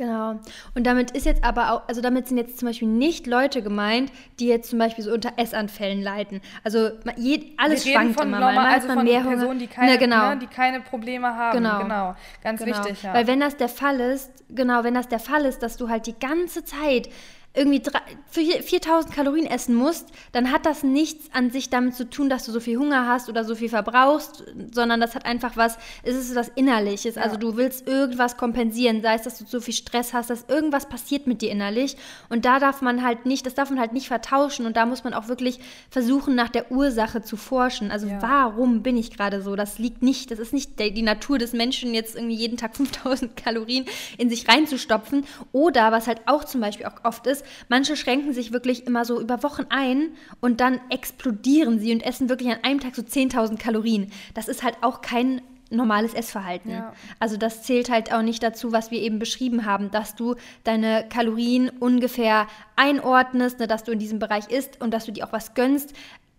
[0.00, 0.40] Genau.
[0.74, 4.10] Und damit ist jetzt aber auch, also damit sind jetzt zum Beispiel nicht Leute gemeint,
[4.38, 6.40] die jetzt zum Beispiel so unter Essanfällen leiden.
[6.64, 8.72] Also je, alles Wir schwankt von immer normal, mal.
[8.72, 10.30] Also von mehr Personen, die keine, ne, genau.
[10.30, 11.58] ne, die keine Probleme haben.
[11.58, 11.82] Genau.
[11.82, 12.16] genau.
[12.42, 12.78] Ganz genau.
[12.78, 13.12] wichtig, ja.
[13.12, 16.06] Weil wenn das der Fall ist, genau, wenn das der Fall ist, dass du halt
[16.06, 17.10] die ganze Zeit
[17.52, 17.82] irgendwie
[18.30, 22.52] 4000 Kalorien essen musst, dann hat das nichts an sich damit zu tun, dass du
[22.52, 26.36] so viel Hunger hast oder so viel verbrauchst, sondern das hat einfach was, es ist
[26.36, 27.16] was Innerliches.
[27.16, 27.22] Ja.
[27.22, 30.88] Also du willst irgendwas kompensieren, sei es, dass du so viel Stress hast, dass irgendwas
[30.88, 31.96] passiert mit dir innerlich.
[32.28, 35.02] Und da darf man halt nicht, das darf man halt nicht vertauschen und da muss
[35.02, 35.58] man auch wirklich
[35.90, 37.90] versuchen, nach der Ursache zu forschen.
[37.90, 38.22] Also ja.
[38.22, 39.56] warum bin ich gerade so?
[39.56, 43.36] Das liegt nicht, das ist nicht die Natur des Menschen, jetzt irgendwie jeden Tag 5000
[43.36, 43.86] Kalorien
[44.18, 45.26] in sich reinzustopfen.
[45.50, 49.04] Oder was halt auch zum Beispiel auch oft ist, ist, manche schränken sich wirklich immer
[49.04, 53.02] so über Wochen ein und dann explodieren sie und essen wirklich an einem Tag so
[53.02, 54.10] 10.000 Kalorien.
[54.34, 56.70] Das ist halt auch kein normales Essverhalten.
[56.72, 56.92] Ja.
[57.18, 61.06] Also das zählt halt auch nicht dazu, was wir eben beschrieben haben, dass du deine
[61.08, 65.32] Kalorien ungefähr einordnest, ne, dass du in diesem Bereich isst und dass du dir auch
[65.32, 65.92] was gönnst.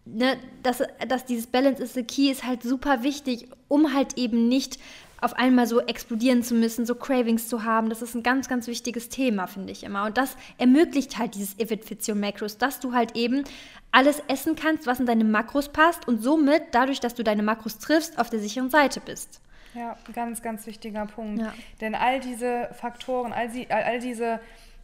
[0.06, 4.50] Ne, dass, dass dieses Balance is the key ist halt super wichtig, um halt eben
[4.50, 4.80] nicht
[5.22, 7.90] auf einmal so explodieren zu müssen, so Cravings zu haben.
[7.90, 10.06] Das ist ein ganz, ganz wichtiges Thema, finde ich immer.
[10.06, 13.44] Und das ermöglicht halt dieses If It Fits Your Macros, dass du halt eben
[13.92, 17.78] alles essen kannst, was in deine Makros passt und somit, dadurch, dass du deine Makros
[17.78, 19.42] triffst, auf der sicheren Seite bist.
[19.76, 21.40] Ja, ganz, ganz wichtiger Punkt.
[21.40, 21.54] Ja.
[21.80, 24.40] Denn all diese Faktoren, all, die, all, all diese,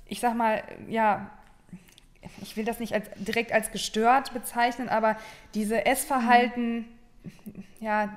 [0.06, 1.32] ich sag mal, ja,
[2.42, 5.18] ich will das nicht als, direkt als gestört bezeichnen, aber
[5.56, 6.86] diese Essverhalten,
[7.24, 7.64] mhm.
[7.80, 8.16] ja,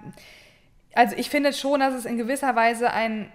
[0.94, 3.30] also ich finde schon, dass es in gewisser Weise ein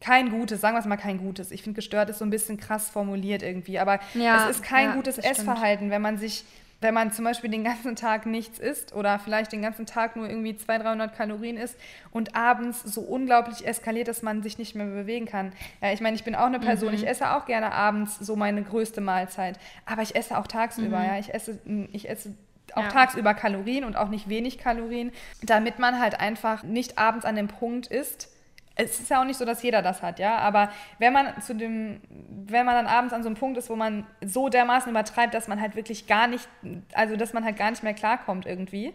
[0.00, 1.50] kein gutes, sagen wir es mal kein gutes.
[1.50, 4.90] Ich finde, gestört ist so ein bisschen krass formuliert irgendwie, aber ja, es ist kein
[4.90, 6.44] ja, gutes Essverhalten, wenn man sich,
[6.80, 10.28] wenn man zum Beispiel den ganzen Tag nichts isst oder vielleicht den ganzen Tag nur
[10.28, 11.76] irgendwie 200, 300 Kalorien isst
[12.12, 15.52] und abends so unglaublich eskaliert, dass man sich nicht mehr bewegen kann.
[15.82, 16.94] Ja, ich meine, ich bin auch eine Person, mhm.
[16.94, 21.04] ich esse auch gerne abends so meine größte Mahlzeit, aber ich esse auch tagsüber, mhm.
[21.04, 21.58] ja, ich esse,
[21.92, 22.34] ich esse
[22.78, 22.88] auch ja.
[22.88, 25.12] tagsüber Kalorien und auch nicht wenig Kalorien,
[25.42, 28.32] damit man halt einfach nicht abends an dem Punkt ist.
[28.76, 31.52] Es ist ja auch nicht so, dass jeder das hat, ja, aber wenn man zu
[31.54, 35.34] dem, wenn man dann abends an so einem Punkt ist, wo man so dermaßen übertreibt,
[35.34, 36.48] dass man halt wirklich gar nicht,
[36.94, 38.94] also dass man halt gar nicht mehr klarkommt irgendwie,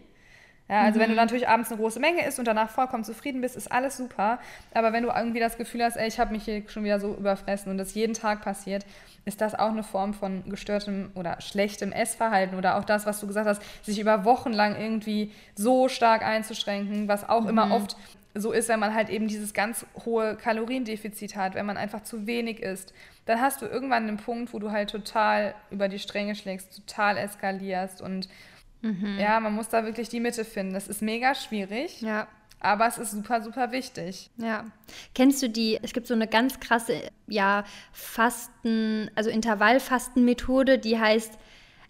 [0.68, 1.02] ja, also mhm.
[1.02, 1.20] wenn du mhm.
[1.20, 4.38] natürlich abends eine große Menge isst und danach vollkommen zufrieden bist, ist alles super.
[4.72, 7.14] Aber wenn du irgendwie das Gefühl hast, ey, ich habe mich hier schon wieder so
[7.14, 8.86] überfressen und das jeden Tag passiert,
[9.26, 13.26] ist das auch eine Form von gestörtem oder schlechtem Essverhalten oder auch das, was du
[13.26, 17.48] gesagt hast, sich über Wochen lang irgendwie so stark einzuschränken, was auch mhm.
[17.50, 17.96] immer oft
[18.34, 22.26] so ist, wenn man halt eben dieses ganz hohe Kaloriendefizit hat, wenn man einfach zu
[22.26, 22.92] wenig isst,
[23.26, 27.16] dann hast du irgendwann einen Punkt, wo du halt total über die Stränge schlägst, total
[27.16, 28.28] eskalierst und
[28.84, 29.18] mhm.
[29.18, 30.74] ja, man muss da wirklich die Mitte finden.
[30.74, 32.00] Das ist mega schwierig.
[32.00, 32.28] Ja.
[32.60, 34.30] Aber es ist super, super wichtig.
[34.38, 34.64] Ja.
[35.14, 36.94] Kennst du die, es gibt so eine ganz krasse,
[37.26, 41.32] ja, Fasten, also Intervallfastenmethode, die heißt,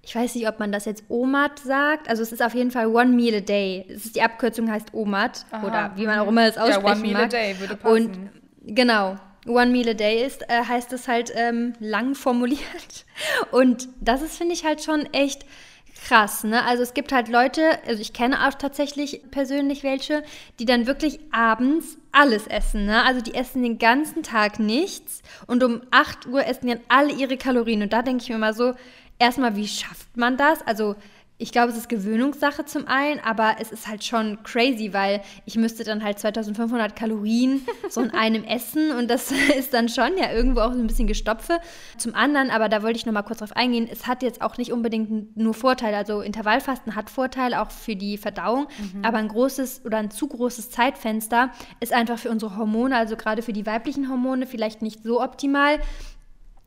[0.03, 2.09] ich weiß nicht, ob man das jetzt OMAD sagt.
[2.09, 3.87] Also es ist auf jeden Fall One Meal a Day.
[3.89, 5.67] Es ist die Abkürzung heißt OMAD Aha.
[5.67, 7.25] oder wie man auch immer es aussprechen ja, One Meal mag.
[7.25, 7.95] a Day würde passen.
[7.95, 8.31] Und
[8.75, 13.07] genau, One Meal a Day ist, äh, heißt es halt ähm, lang formuliert.
[13.51, 15.47] Und das ist, finde ich, halt schon echt
[15.95, 16.65] krass, ne?
[16.65, 20.23] Also es gibt halt Leute, also ich kenne auch tatsächlich persönlich welche,
[20.59, 23.05] die dann wirklich abends alles essen, ne?
[23.05, 27.37] Also die essen den ganzen Tag nichts und um 8 Uhr essen dann alle ihre
[27.37, 27.83] Kalorien.
[27.83, 28.75] Und da denke ich mir mal so,
[29.19, 30.63] erstmal, wie schafft man das?
[30.67, 30.97] Also
[31.37, 35.57] ich glaube, es ist Gewöhnungssache zum einen, aber es ist halt schon crazy, weil ich
[35.57, 40.33] müsste dann halt 2500 Kalorien so in einem essen und das ist dann schon ja
[40.33, 41.59] irgendwo auch so ein bisschen Gestopfe.
[41.99, 44.59] Zum anderen, aber da wollte ich noch mal kurz drauf eingehen, es hat jetzt auch
[44.59, 45.97] nicht unbedingt nur Vorteile.
[45.97, 49.05] Also Intervallfasten hat Vorteile auch für die Verdauung, mhm.
[49.05, 53.43] aber ein großes oder ein zu großes Zeitfenster ist einfach für unsere Hormone, also gerade
[53.43, 55.81] für die weiblichen Hormone vielleicht nicht so optimal.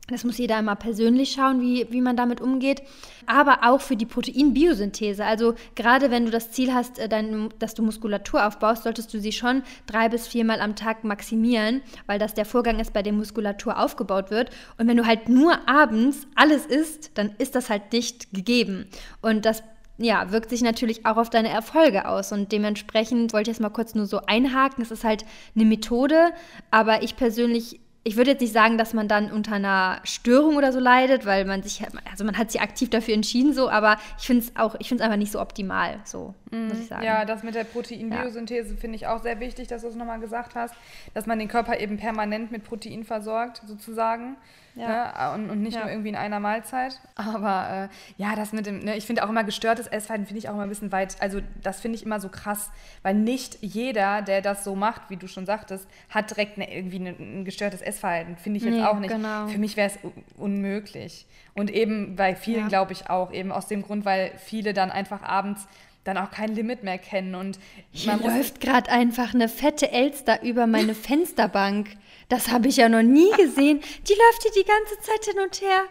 [0.08, 2.82] Das muss jeder immer persönlich schauen, wie, wie man damit umgeht.
[3.26, 5.24] Aber auch für die Proteinbiosynthese.
[5.24, 9.20] Also gerade wenn du das Ziel hast, äh, dein, dass du Muskulatur aufbaust, solltest du
[9.20, 13.18] sie schon drei bis viermal am Tag maximieren, weil das der Vorgang ist, bei dem
[13.18, 14.50] Muskulatur aufgebaut wird.
[14.78, 18.86] Und wenn du halt nur abends alles isst, dann ist das halt nicht gegeben.
[19.20, 19.62] Und das
[19.98, 22.32] ja, wirkt sich natürlich auch auf deine Erfolge aus.
[22.32, 24.82] Und dementsprechend wollte ich jetzt mal kurz nur so einhaken.
[24.82, 26.30] Es ist halt eine Methode,
[26.70, 30.72] aber ich persönlich ich würde jetzt nicht sagen, dass man dann unter einer Störung oder
[30.72, 34.26] so leidet, weil man sich, also man hat sich aktiv dafür entschieden, so, aber ich
[34.26, 37.04] finde es auch, ich finde es einfach nicht so optimal, so, muss ich sagen.
[37.04, 38.80] Ja, das mit der Proteinbiosynthese ja.
[38.80, 40.74] finde ich auch sehr wichtig, dass du es nochmal gesagt hast,
[41.14, 44.36] dass man den Körper eben permanent mit Protein versorgt, sozusagen.
[44.74, 45.28] Ja.
[45.28, 45.34] Ne?
[45.34, 45.80] Und, und, nicht ja.
[45.80, 47.00] nur irgendwie in einer Mahlzeit.
[47.16, 50.48] Aber äh, ja, das mit dem, ne, ich finde auch immer gestörtes Essverhalten finde ich
[50.48, 52.70] auch immer ein bisschen weit, also das finde ich immer so krass,
[53.02, 56.96] weil nicht jeder, der das so macht, wie du schon sagtest, hat direkt eine, irgendwie
[56.96, 58.36] eine, ein gestörtes Essverhalten.
[58.36, 59.10] Finde ich jetzt nee, auch nicht.
[59.10, 59.48] Genau.
[59.48, 59.98] Für mich wäre es
[60.36, 61.26] unmöglich.
[61.54, 62.68] Und eben bei vielen ja.
[62.68, 65.66] glaube ich auch, eben aus dem Grund, weil viele dann einfach abends
[66.08, 67.34] dann auch kein Limit mehr kennen.
[67.34, 67.58] Und
[67.92, 71.90] Hier läuft gerade einfach eine fette Elster über meine Fensterbank.
[72.28, 73.80] Das habe ich ja noch nie gesehen.
[74.08, 75.84] Die läuft hier die ganze Zeit hin und her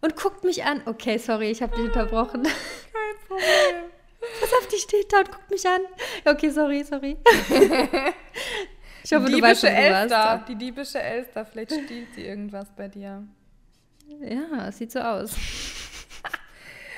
[0.00, 0.82] und guckt mich an.
[0.84, 2.42] Okay, sorry, ich habe dich unterbrochen.
[2.42, 3.90] Kein Problem.
[4.40, 5.80] Pass auf, die steht da und guckt mich an.
[6.24, 7.16] Okay, sorry, sorry.
[9.04, 13.26] Ich hoffe, die du weißt, Elster, Die diebische Elster, vielleicht stiehlt sie irgendwas bei dir.
[14.20, 15.32] Ja, es sieht so aus.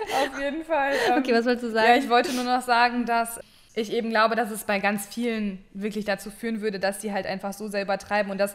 [0.03, 0.93] Auf jeden Fall.
[1.09, 1.89] Ähm, okay, was wolltest du sagen?
[1.89, 3.41] Ja, ich wollte nur noch sagen, dass
[3.75, 7.27] ich eben glaube, dass es bei ganz vielen wirklich dazu führen würde, dass sie halt
[7.27, 8.55] einfach so sehr übertreiben und dass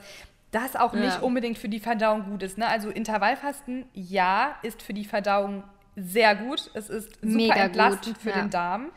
[0.51, 1.19] das auch nicht ja.
[1.19, 2.57] unbedingt für die Verdauung gut ist.
[2.57, 2.67] Ne?
[2.67, 5.63] Also Intervallfasten, ja, ist für die Verdauung
[5.95, 6.71] sehr gut.
[6.73, 8.23] Es ist super Mega entlastend gut.
[8.23, 8.41] für ja.
[8.41, 8.91] den Darm.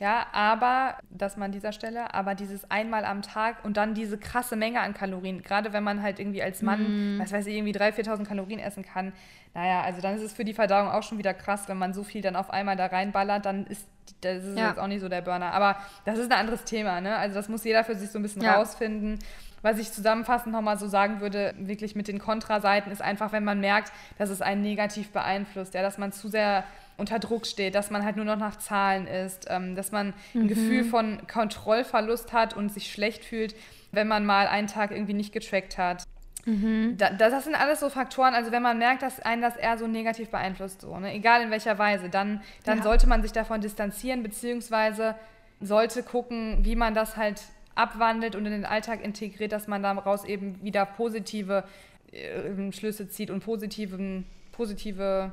[0.00, 4.16] Ja, aber, das mal an dieser Stelle, aber dieses einmal am Tag und dann diese
[4.16, 7.20] krasse Menge an Kalorien, gerade wenn man halt irgendwie als Mann, mm.
[7.20, 9.12] was weiß ich, irgendwie 3.000, 4.000 Kalorien essen kann,
[9.54, 12.04] naja, also dann ist es für die Verdauung auch schon wieder krass, wenn man so
[12.04, 13.86] viel dann auf einmal da reinballert, dann ist
[14.20, 14.68] das ist ja.
[14.68, 15.52] jetzt auch nicht so der Burner.
[15.52, 17.16] Aber das ist ein anderes Thema, ne?
[17.16, 18.54] Also das muss jeder für sich so ein bisschen ja.
[18.54, 19.18] rausfinden.
[19.60, 23.60] Was ich zusammenfassend nochmal so sagen würde, wirklich mit den Kontraseiten, ist einfach, wenn man
[23.60, 26.64] merkt, dass es einen negativ beeinflusst, ja, dass man zu sehr
[26.98, 30.42] unter Druck steht, dass man halt nur noch nach Zahlen ist, ähm, dass man mhm.
[30.42, 33.54] ein Gefühl von Kontrollverlust hat und sich schlecht fühlt,
[33.92, 36.04] wenn man mal einen Tag irgendwie nicht getrackt hat.
[36.44, 36.96] Mhm.
[36.98, 39.86] Da, das sind alles so Faktoren, also wenn man merkt, dass einen das eher so
[39.86, 41.14] negativ beeinflusst, so, ne?
[41.14, 42.84] egal in welcher Weise, dann, dann ja.
[42.84, 45.14] sollte man sich davon distanzieren, beziehungsweise
[45.60, 47.42] sollte gucken, wie man das halt
[47.74, 51.64] abwandelt und in den Alltag integriert, dass man daraus eben wieder positive
[52.12, 55.32] äh, Schlüsse zieht und positiven, positive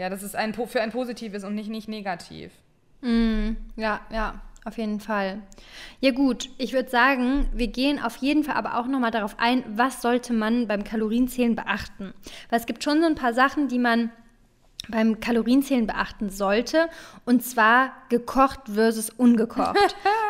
[0.00, 2.52] ja, dass es ein, für ein Positives und nicht, nicht negativ.
[3.02, 5.42] Mm, ja, ja, auf jeden Fall.
[6.00, 9.62] Ja gut, ich würde sagen, wir gehen auf jeden Fall aber auch nochmal darauf ein,
[9.68, 12.14] was sollte man beim Kalorienzählen beachten.
[12.48, 14.10] Weil es gibt schon so ein paar Sachen, die man
[14.88, 16.88] beim Kalorienzählen beachten sollte.
[17.24, 19.76] Und zwar gekocht versus ungekocht.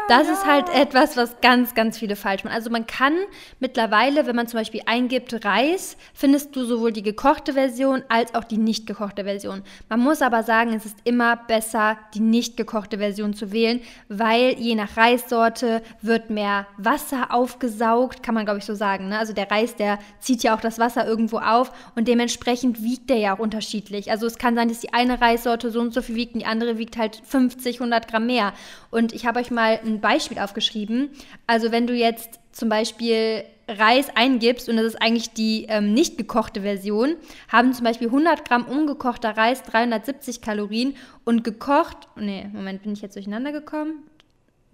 [0.08, 0.32] Das ja.
[0.32, 2.52] ist halt etwas, was ganz, ganz viele falsch machen.
[2.52, 3.12] Also man kann
[3.60, 8.42] mittlerweile, wenn man zum Beispiel eingibt Reis, findest du sowohl die gekochte Version als auch
[8.42, 9.62] die nicht gekochte Version.
[9.88, 14.58] Man muss aber sagen, es ist immer besser, die nicht gekochte Version zu wählen, weil
[14.58, 19.10] je nach Reissorte wird mehr Wasser aufgesaugt, kann man glaube ich so sagen.
[19.10, 19.18] Ne?
[19.18, 23.18] Also der Reis, der zieht ja auch das Wasser irgendwo auf und dementsprechend wiegt der
[23.18, 24.10] ja auch unterschiedlich.
[24.10, 26.46] Also es kann sein, dass die eine Reissorte so und so viel wiegt und die
[26.46, 28.52] andere wiegt halt 50, 100 Gramm mehr.
[28.90, 31.10] Und ich habe euch mal ein Beispiel aufgeschrieben.
[31.46, 36.18] Also wenn du jetzt zum Beispiel Reis eingibst und das ist eigentlich die ähm, nicht
[36.18, 37.14] gekochte Version,
[37.48, 43.02] haben zum Beispiel 100 Gramm ungekochter Reis 370 Kalorien und gekocht, nee, Moment, bin ich
[43.02, 44.09] jetzt durcheinander gekommen?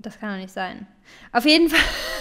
[0.06, 0.86] Das kann doch nicht sein.
[1.32, 1.80] Auf jeden Fall.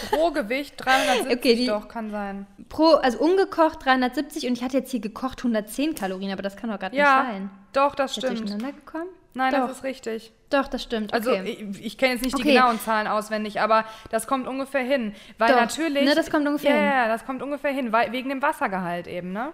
[0.09, 2.47] Pro Gewicht 370 okay, die, doch, kann sein.
[2.67, 6.71] Pro, also ungekocht 370 und ich hatte jetzt hier gekocht 110 Kalorien, aber das kann
[6.71, 7.49] doch gerade ja, nicht sein.
[7.73, 8.39] Doch, das stimmt.
[8.39, 9.09] durcheinander gekommen?
[9.35, 9.67] Nein, doch.
[9.67, 10.33] das ist richtig.
[10.49, 11.13] Doch, das stimmt.
[11.13, 11.41] Also, okay.
[11.41, 12.41] Also ich, ich kenne jetzt nicht okay.
[12.41, 15.13] die genauen Zahlen auswendig, aber das kommt ungefähr hin.
[15.37, 15.61] Weil doch.
[15.61, 16.05] natürlich.
[16.05, 16.85] Ne, das kommt ungefähr ja, hin.
[16.85, 19.53] Ja, das kommt ungefähr hin, weil, wegen dem Wassergehalt eben, ne?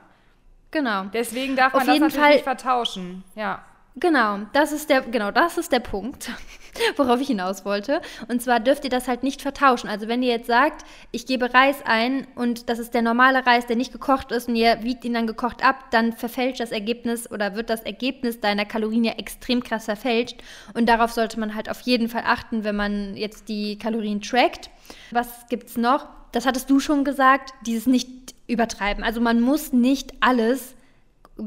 [0.72, 1.04] Genau.
[1.12, 3.26] Deswegen darf man Auf das natürlich Fall, nicht vertauschen.
[3.36, 3.65] Ja.
[3.97, 6.32] Genau, das ist der, genau, das ist der Punkt,
[6.95, 8.01] worauf ich hinaus wollte.
[8.30, 9.89] Und zwar dürft ihr das halt nicht vertauschen.
[9.89, 13.67] Also wenn ihr jetzt sagt, ich gebe Reis ein und das ist der normale Reis,
[13.67, 17.30] der nicht gekocht ist und ihr wiegt ihn dann gekocht ab, dann verfälscht das Ergebnis
[17.30, 20.41] oder wird das Ergebnis deiner Kalorien ja extrem krass verfälscht.
[20.73, 24.69] Und darauf sollte man halt auf jeden Fall achten, wenn man jetzt die Kalorien trackt.
[25.12, 26.08] Was gibt's noch?
[26.32, 28.10] Das hattest du schon gesagt, dieses nicht
[28.47, 29.04] übertreiben.
[29.04, 30.75] Also man muss nicht alles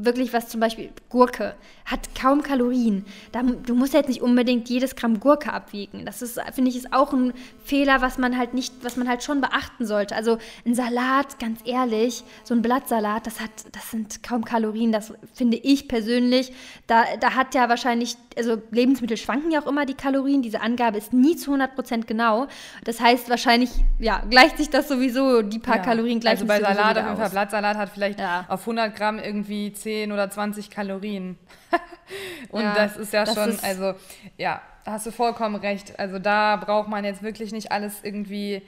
[0.03, 1.55] wirklich was zum Beispiel Gurke
[1.85, 3.05] hat kaum Kalorien.
[3.31, 6.03] Da, du musst jetzt nicht unbedingt jedes Gramm Gurke abwiegen.
[6.03, 9.23] Das ist, finde ich, ist auch ein Fehler, was man halt nicht, was man halt
[9.23, 10.15] schon beachten sollte.
[10.15, 14.91] Also ein Salat, ganz ehrlich, so ein Blattsalat, das hat, das sind kaum Kalorien.
[14.91, 16.51] Das finde ich persönlich.
[16.87, 20.41] Da, da hat ja wahrscheinlich, also Lebensmittel schwanken ja auch immer die Kalorien.
[20.41, 22.47] Diese Angabe ist nie zu 100 Prozent genau.
[22.83, 25.83] Das heißt wahrscheinlich, ja, gleicht sich das sowieso die paar ja.
[25.83, 26.33] Kalorien gleich.
[26.33, 28.45] Also bei Salat auf jeden Fall Blattsalat hat vielleicht ja.
[28.47, 31.37] auf 100 Gramm irgendwie 10 oder 20 Kalorien.
[32.49, 33.93] Und ja, das ist ja das schon, ist also
[34.37, 35.99] ja, da hast du vollkommen recht.
[35.99, 38.61] Also da braucht man jetzt wirklich nicht alles irgendwie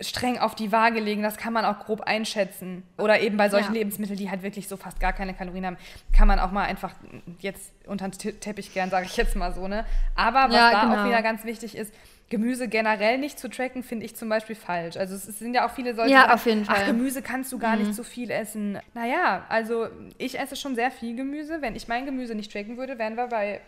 [0.00, 2.82] streng auf die Waage legen, das kann man auch grob einschätzen.
[2.98, 3.80] Oder eben bei solchen ja.
[3.80, 5.76] Lebensmitteln, die halt wirklich so fast gar keine Kalorien haben,
[6.16, 6.92] kann man auch mal einfach
[7.40, 9.68] jetzt unter den Teppich gern, sage ich jetzt mal so.
[9.68, 9.84] Ne?
[10.14, 11.02] Aber was ja, da genau.
[11.02, 11.92] auch wieder ganz wichtig ist,
[12.32, 14.96] Gemüse generell nicht zu tracken, finde ich zum Beispiel falsch.
[14.96, 16.78] Also es sind ja auch viele solche ja, auf jeden Fall.
[16.80, 17.82] ach, Gemüse kannst du gar mhm.
[17.82, 18.78] nicht so viel essen.
[18.94, 21.60] Naja, also ich esse schon sehr viel Gemüse.
[21.60, 23.60] Wenn ich mein Gemüse nicht tracken würde, wären wir bei,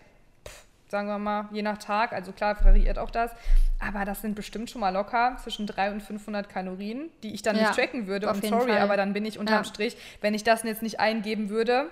[0.49, 3.33] pff, sagen wir mal, je nach Tag, also klar variiert auch das,
[3.81, 7.57] aber das sind bestimmt schon mal locker zwischen 300 und 500 Kalorien, die ich dann
[7.57, 8.31] ja, nicht tracken würde.
[8.31, 8.79] Und sorry, Fall.
[8.79, 9.65] aber dann bin ich unterm ja.
[9.65, 11.91] Strich, wenn ich das jetzt nicht eingeben würde,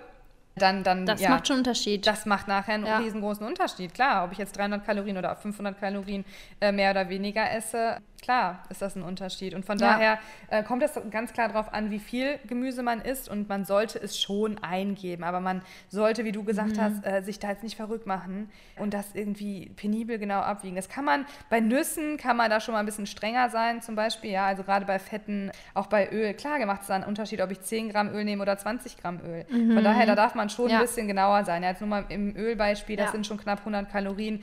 [0.55, 2.07] dann, dann das ja, macht schon einen Unterschied.
[2.07, 2.99] Das macht nachher einen ja.
[2.99, 3.95] riesengroßen Unterschied.
[3.95, 6.25] Klar, ob ich jetzt 300 Kalorien oder 500 Kalorien
[6.61, 9.53] äh, mehr oder weniger esse, klar ist das ein Unterschied.
[9.55, 9.91] Und von ja.
[9.91, 13.65] daher äh, kommt es ganz klar darauf an, wie viel Gemüse man isst und man
[13.65, 15.25] sollte es schon eingeben.
[15.25, 16.81] Aber man sollte, wie du gesagt mhm.
[16.81, 20.77] hast, äh, sich da jetzt nicht verrückt machen und das irgendwie penibel genau abwiegen.
[20.77, 23.97] Das kann man bei Nüssen, kann man da schon mal ein bisschen strenger sein, zum
[23.97, 24.31] Beispiel.
[24.31, 26.33] Ja, also gerade bei Fetten, auch bei Öl.
[26.35, 29.21] Klar macht es da einen Unterschied, ob ich 10 Gramm Öl nehme oder 20 Gramm
[29.25, 29.45] Öl.
[29.51, 29.75] Mhm.
[29.75, 30.77] Von daher, da darf man schon ja.
[30.77, 31.63] ein bisschen genauer sein.
[31.63, 34.42] Ja, jetzt nur mal im Ölbeispiel, das sind schon knapp 100 Kalorien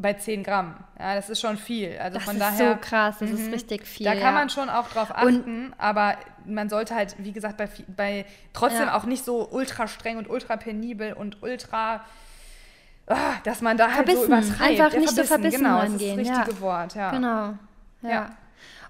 [0.00, 0.76] bei 10 Gramm.
[0.98, 1.96] Ja, das ist schon viel.
[1.98, 3.52] Also das von ist daher, so krass, das ist mhm.
[3.52, 4.04] richtig viel.
[4.04, 4.32] Da kann ja.
[4.32, 8.96] man schon auch drauf achten, aber man sollte halt, wie gesagt, bei, bei trotzdem Ja.
[8.96, 12.04] auch nicht so ultra streng und ultra penibel und ultra,
[13.06, 14.26] ah, dass man da halt so Verbissen.
[14.48, 14.60] übertreibt.
[14.80, 17.10] Einfach Ja, nicht so verbissen genau, Das ist das richtige Wort, ja.
[17.10, 17.54] Genau.
[18.02, 18.30] Ja.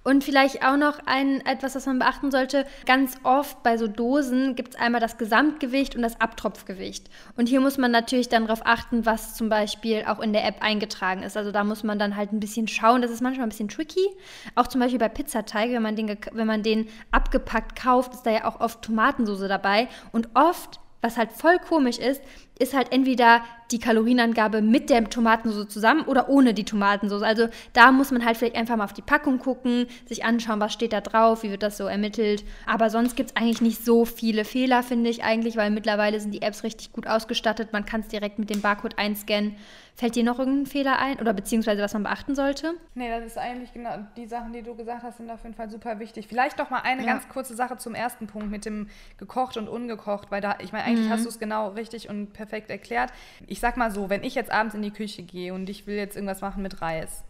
[0.03, 2.65] Und vielleicht auch noch ein etwas, was man beachten sollte.
[2.87, 7.11] Ganz oft bei so Dosen gibt es einmal das Gesamtgewicht und das Abtropfgewicht.
[7.37, 10.63] Und hier muss man natürlich dann darauf achten, was zum Beispiel auch in der App
[10.63, 11.37] eingetragen ist.
[11.37, 13.03] Also da muss man dann halt ein bisschen schauen.
[13.03, 14.09] Das ist manchmal ein bisschen tricky.
[14.55, 18.31] Auch zum Beispiel bei Pizzateig, wenn man den, wenn man den abgepackt kauft, ist da
[18.31, 19.89] ja auch oft Tomatensauce dabei.
[20.13, 22.23] Und oft, was halt voll komisch ist,
[22.61, 27.23] ist halt entweder die Kalorienangabe mit der Tomatensauce zusammen oder ohne die Tomatensauce.
[27.23, 30.73] Also da muss man halt vielleicht einfach mal auf die Packung gucken, sich anschauen, was
[30.73, 32.45] steht da drauf, wie wird das so ermittelt.
[32.67, 36.33] Aber sonst gibt es eigentlich nicht so viele Fehler, finde ich eigentlich, weil mittlerweile sind
[36.33, 37.73] die Apps richtig gut ausgestattet.
[37.73, 39.55] Man kann es direkt mit dem Barcode einscannen.
[39.95, 42.73] Fällt dir noch irgendein Fehler ein oder beziehungsweise was man beachten sollte?
[42.95, 45.69] Nee, das ist eigentlich genau, die Sachen, die du gesagt hast, sind auf jeden Fall
[45.71, 46.27] super wichtig.
[46.27, 47.13] Vielleicht noch mal eine Ja.
[47.13, 48.89] ganz kurze Sache zum ersten Punkt mit dem
[49.19, 51.13] gekocht und ungekocht, weil da, ich meine, eigentlich Mhm.
[51.13, 53.13] hast du es genau richtig und perfekt erklärt.
[53.47, 55.97] Ich sag mal so, wenn ich jetzt abends in die Küche gehe und ich will
[55.97, 57.23] jetzt irgendwas machen mit Reis,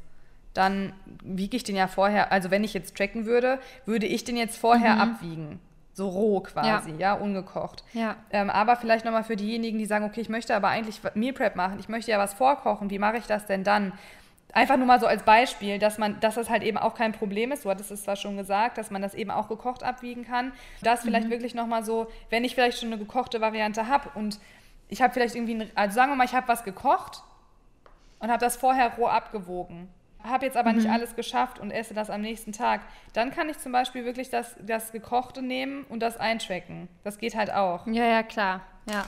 [0.55, 0.93] dann
[1.23, 4.59] wiege ich den ja vorher, also wenn ich jetzt tracken würde, würde ich den jetzt
[4.59, 5.01] vorher Mhm.
[5.01, 5.61] abwiegen.
[5.93, 7.85] So roh quasi, ja, ungekocht.
[7.93, 8.17] Ja.
[8.33, 11.57] Ähm, aber vielleicht nochmal für diejenigen, die sagen, okay, ich möchte aber eigentlich Meal Prep
[11.57, 13.93] machen, ich möchte ja was vorkochen, wie mache ich das denn dann?
[14.53, 17.53] Einfach nur mal so als Beispiel, dass man, dass das halt eben auch kein Problem
[17.53, 17.65] ist.
[17.65, 20.51] Du hattest es zwar schon gesagt, dass man das eben auch gekocht abwiegen kann.
[20.83, 24.41] Das vielleicht wirklich nochmal so, wenn ich vielleicht schon eine gekochte Variante habe und
[24.91, 27.23] ich habe vielleicht irgendwie, ein, also sagen wir mal, ich habe was gekocht
[28.19, 29.89] und habe das vorher roh abgewogen.
[30.23, 32.83] Habe jetzt aber nicht alles geschafft und esse das am nächsten Tag.
[33.15, 36.89] Dann kann ich zum Beispiel wirklich das, das Gekochte nehmen und das eintracken.
[37.05, 37.87] Das geht halt auch.
[37.87, 38.61] Ja, ja, klar.
[38.91, 39.07] Ja,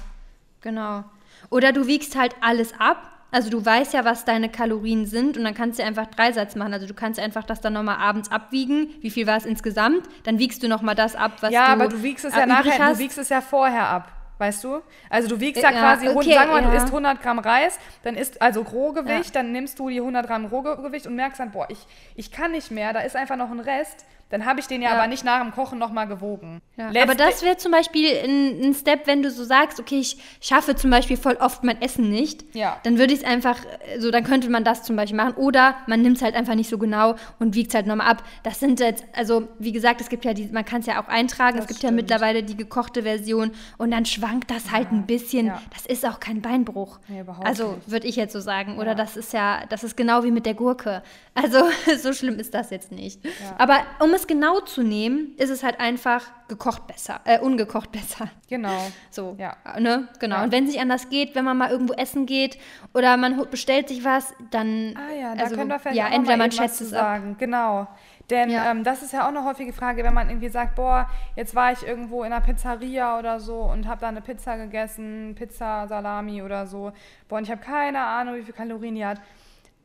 [0.63, 1.05] genau.
[1.51, 3.11] Oder du wiegst halt alles ab.
[3.31, 6.73] Also du weißt ja, was deine Kalorien sind und dann kannst du einfach Dreisatz machen.
[6.73, 8.89] Also du kannst einfach das dann nochmal abends abwiegen.
[9.01, 10.09] Wie viel war es insgesamt?
[10.25, 12.79] Dann wiegst du nochmal das ab, was ja, du aber du wiegst es ja nachher,
[12.79, 12.99] hast.
[12.99, 14.22] du wiegst es ja vorher ab.
[14.43, 14.83] Weißt du?
[15.09, 16.83] Also du wiegst ja, Ja, quasi, okay, sagen wir mal, du ja.
[16.83, 21.07] isst 100 Gramm Reis, dann isst also Rohgewicht, dann nimmst du die 100 Gramm Rohgewicht
[21.07, 21.79] und merkst dann, boah, ich,
[22.17, 24.05] ich kann nicht mehr, da ist einfach noch ein Rest.
[24.33, 24.97] Dann habe ich den ja, Ja.
[24.99, 26.61] aber nicht nach dem Kochen nochmal gewogen.
[26.77, 30.17] Ja, aber das wäre zum Beispiel ein, ein Step, wenn du so sagst, okay, ich
[30.41, 32.45] schaffe zum Beispiel voll oft mein Essen nicht.
[32.55, 32.81] Ja.
[32.83, 33.59] Dann würde ich es einfach,
[33.95, 35.35] äh, so dann könnte man das zum Beispiel machen.
[35.35, 38.25] Oder man nimmt es halt einfach nicht so genau und wiegt es halt nochmal ab.
[38.43, 41.09] Das sind jetzt, also wie gesagt, es gibt ja die, man kann es ja auch
[41.09, 41.97] eintragen, Das es gibt ja stimmt.
[42.03, 45.47] mittlerweile die gekochte Version und dann schwankt das halt ein bisschen.
[45.49, 45.63] ja.
[45.75, 46.99] Das ist auch kein Beinbruch.
[47.09, 48.79] Nee, überhaupt also würde ich jetzt so sagen.
[48.79, 48.95] Oder Ja.
[48.95, 51.03] das ist ja, das ist genau wie mit der Gurke.
[51.35, 51.59] Also
[51.99, 53.21] so schlimm ist das jetzt nicht.
[53.59, 58.29] Aber um es genau zu nehmen, ist es halt einfach gekocht besser, äh, ungekocht besser.
[58.49, 58.77] Genau.
[59.11, 59.57] So, Ja.
[59.79, 60.09] ne?
[60.21, 60.37] Genau.
[60.37, 60.45] Ja.
[60.45, 62.59] Und wenn es nicht anders geht, wenn man mal irgendwo essen geht
[62.95, 66.37] oder man bestellt sich was, dann Ah ja, da also, können wir vielleicht ja, entweder
[66.37, 67.01] man schätzt es ab.
[67.01, 67.37] sagen.
[67.39, 67.87] Genau.
[68.31, 68.71] Denn Ja.
[68.71, 71.73] ähm, das ist ja auch eine häufige Frage, wenn man irgendwie sagt, boah, jetzt war
[71.73, 76.43] ich irgendwo in einer Pizzeria oder so und habe da eine Pizza gegessen, Pizza, Salami
[76.43, 76.93] oder so.
[77.29, 79.21] Boah, und ich habe keine Ahnung, wie viel Kalorien die hat.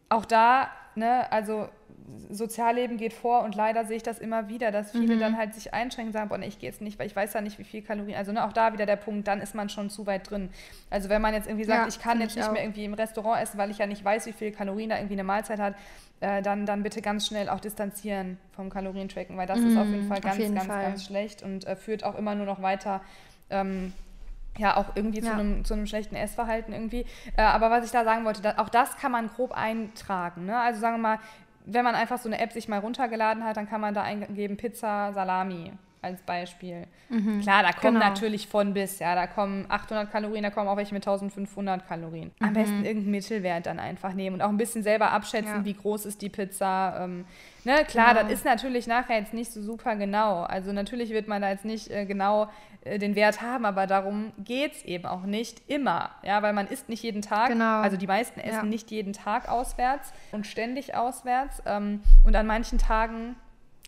[0.09, 1.67] Auch da, ne, also
[2.29, 5.19] Sozialleben geht vor und leider sehe ich das immer wieder, dass viele Mhm.
[5.19, 7.33] dann halt sich einschränken und sagen, boah, nee, ich gehe jetzt nicht, weil ich weiß
[7.33, 8.15] ja nicht, wie viel Kalorien.
[8.15, 10.49] Also ne, auch da wieder der Punkt, dann ist man schon zu weit drin.
[10.89, 12.53] Also wenn man jetzt irgendwie sagt, Ja, ich kann jetzt ich nicht auch.
[12.53, 15.15] mehr irgendwie im Restaurant essen, weil ich ja nicht weiß, wie viel Kalorien da irgendwie
[15.15, 15.75] eine Mahlzeit hat,
[16.21, 20.03] äh, dann, dann bitte ganz schnell auch distanzieren vom Kalorientracken, weil das ist auf jeden
[20.03, 20.81] Mm, Fall ganz, jeden ganz, Fall.
[20.81, 23.01] ganz schlecht und äh, führt auch immer nur noch weiter.
[23.49, 23.93] Ähm,
[24.57, 25.33] ja, auch irgendwie zu, Ja.
[25.33, 27.05] einem, zu einem schlechten Essverhalten irgendwie.
[27.35, 30.45] Äh, aber was ich da sagen wollte, da, auch das kann man grob eintragen.
[30.47, 30.57] Ne?
[30.59, 31.19] Also sagen wir mal,
[31.67, 34.57] wenn man einfach so eine App sich mal runtergeladen hat, dann kann man da eingeben
[34.57, 36.83] Pizza, Salami als Beispiel.
[37.41, 38.09] Klar, da kommen genau.
[38.09, 42.31] natürlich von bis, ja, da kommen 800 Kalorien, da kommen auch welche mit 1500 Kalorien.
[42.39, 45.65] Am besten irgendeinen Mittelwert dann einfach nehmen und auch ein bisschen selber abschätzen, Ja.
[45.65, 47.01] wie groß ist die Pizza.
[47.03, 47.25] Ähm,
[47.63, 48.21] ne, klar, Genau.
[48.23, 50.43] das ist natürlich nachher jetzt nicht so super genau.
[50.43, 52.47] Also natürlich wird man da jetzt nicht äh, genau
[52.97, 56.11] den Wert haben, aber darum geht es eben auch nicht immer.
[56.23, 57.49] Ja, weil man isst nicht jeden Tag.
[57.49, 57.81] Genau.
[57.81, 58.63] Also die meisten essen Ja.
[58.63, 61.61] nicht jeden Tag auswärts und ständig auswärts.
[61.65, 63.35] Ähm, und an manchen Tagen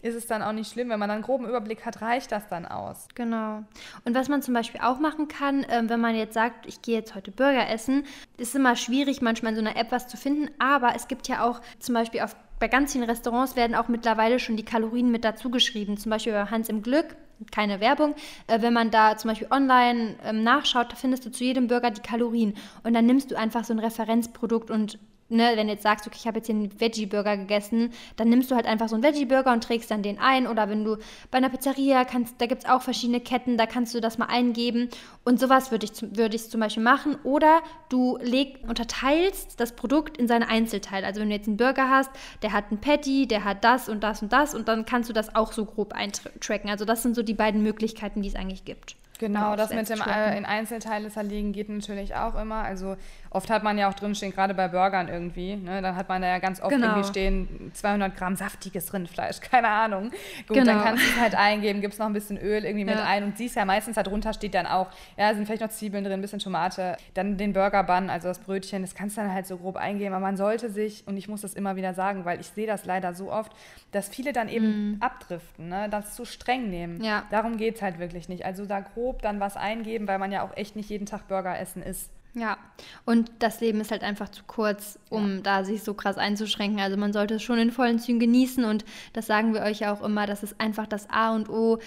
[0.02, 0.90] ist es dann auch nicht schlimm.
[0.90, 3.08] Wenn man dann einen groben Überblick hat, reicht das dann aus.
[3.16, 3.64] Genau.
[4.06, 6.96] Und was man zum Beispiel auch machen kann, ähm, wenn man jetzt sagt, ich gehe
[6.98, 8.06] jetzt heute Burger essen,
[8.38, 11.44] ist immer schwierig, manchmal in so einer App was zu finden, aber es gibt ja
[11.44, 15.24] auch zum Beispiel auf, bei ganz vielen Restaurants werden auch mittlerweile schon die Kalorien mit
[15.26, 15.98] dazu geschrieben.
[15.98, 17.16] Zum Beispiel bei Hans im Glück,
[17.52, 18.16] keine Werbung.
[18.48, 21.92] Äh, wenn man da zum Beispiel online ähm, nachschaut, da findest du zu jedem Burger
[21.92, 22.56] die Kalorien.
[22.84, 26.18] Und dann nimmst du einfach so ein Referenzprodukt und ne, wenn du jetzt sagst, okay,
[26.20, 29.54] ich habe jetzt hier einen Veggie-Burger gegessen, dann nimmst du halt einfach so einen Veggie-Burger
[29.54, 30.48] und trägst dann den ein.
[30.48, 30.98] Oder wenn du
[31.32, 34.26] bei einer Pizzeria kannst, da gibt es auch verschiedene Ketten, da kannst du das mal
[34.26, 34.90] eingeben.
[35.24, 37.18] Und sowas würde ich, würd ich zum Beispiel machen.
[37.24, 41.06] Oder du leg, unterteilst das Produkt in seine Einzelteile.
[41.06, 42.12] Also wenn du jetzt einen Burger hast,
[42.42, 45.14] der hat ein Patty, der hat das und das und das und dann kannst du
[45.14, 46.70] das auch so grob eintracken.
[46.70, 48.96] Also das sind so die beiden Möglichkeiten, die es eigentlich gibt.
[49.20, 52.64] Genau, das mit dem äh, in Einzelteile zerlegen geht natürlich auch immer.
[52.64, 52.96] Also
[53.30, 56.28] oft hat man ja auch drinstehen, gerade bei Burgern irgendwie, ne, dann hat man da
[56.28, 56.88] ja ganz oft genau.
[56.88, 60.12] irgendwie stehen 200 Gramm saftiges Rindfleisch, keine Ahnung.
[60.48, 60.66] Gut, genau.
[60.66, 63.04] dann kannst du es halt eingeben, gibst noch ein bisschen Öl irgendwie mit ja.
[63.04, 66.14] ein und siehst ja meistens darunter steht dann auch, ja, sind vielleicht noch Zwiebeln drin,
[66.14, 69.48] ein bisschen Tomate, dann den Burger Bun, also das Brötchen, das kannst du dann halt
[69.48, 72.40] so grob eingeben, aber man sollte sich, und ich muss das immer wieder sagen, weil
[72.40, 73.52] ich sehe das leider so oft,
[73.92, 74.98] dass viele dann eben mm.
[75.02, 77.04] abdriften, ne, das zu streng nehmen.
[77.04, 77.24] Ja.
[77.32, 78.46] Darum geht es halt wirklich nicht.
[78.46, 81.28] Also da grob grob dann was eingeben, weil man ja auch echt nicht jeden Tag
[81.28, 82.12] Burger essen isst.
[82.36, 82.58] Ja,
[83.06, 85.42] und das Leben ist halt einfach zu kurz, um ja.
[85.42, 86.80] da sich so krass einzuschränken.
[86.80, 89.92] Also man sollte es schon in vollen Zügen genießen und das sagen wir euch ja
[89.92, 91.80] auch immer, das ist einfach das A und O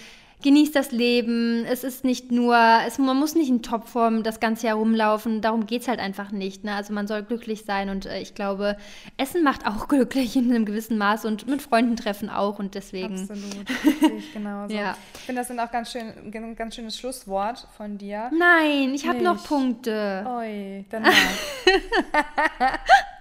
[0.43, 1.65] genießt das Leben.
[1.65, 5.41] Es ist nicht nur, es, man muss nicht in Topform das ganze Jahr rumlaufen.
[5.41, 6.63] Darum geht es halt einfach nicht.
[6.63, 6.75] Ne?
[6.75, 8.77] Also man soll glücklich sein und äh, ich glaube,
[9.17, 13.19] Essen macht auch glücklich in einem gewissen Maß und mit Freunden treffen auch und deswegen.
[13.19, 14.75] Absolut, richtig, genau so.
[14.75, 14.95] ja.
[15.15, 18.29] Ich finde, das sind auch ganz schön, ein ganz schönes Schlusswort von dir.
[18.37, 20.25] Nein, ich habe noch Punkte.
[20.27, 21.13] Oi, dann mal.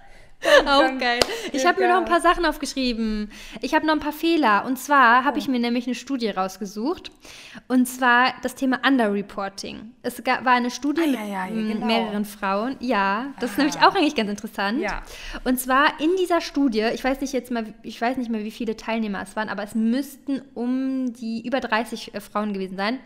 [0.67, 1.21] Auch geil.
[1.53, 3.31] Ich habe mir noch ein paar Sachen aufgeschrieben.
[3.61, 4.65] Ich habe noch ein paar Fehler.
[4.67, 7.11] Und zwar habe ich mir nämlich eine Studie rausgesucht.
[7.69, 9.93] Und zwar das Thema Underreporting.
[10.03, 11.87] Es war eine Studie ah, ja, ja, mit genau.
[11.87, 12.77] mehreren Frauen.
[12.81, 13.53] Ja, das ah.
[13.53, 14.81] ist nämlich auch eigentlich ganz interessant.
[14.81, 15.03] Ja.
[15.45, 18.51] Und zwar in dieser Studie, ich weiß nicht jetzt mal, ich weiß nicht mehr, wie
[18.51, 22.99] viele Teilnehmer es waren, aber es müssten um die über 30 äh, Frauen gewesen sein.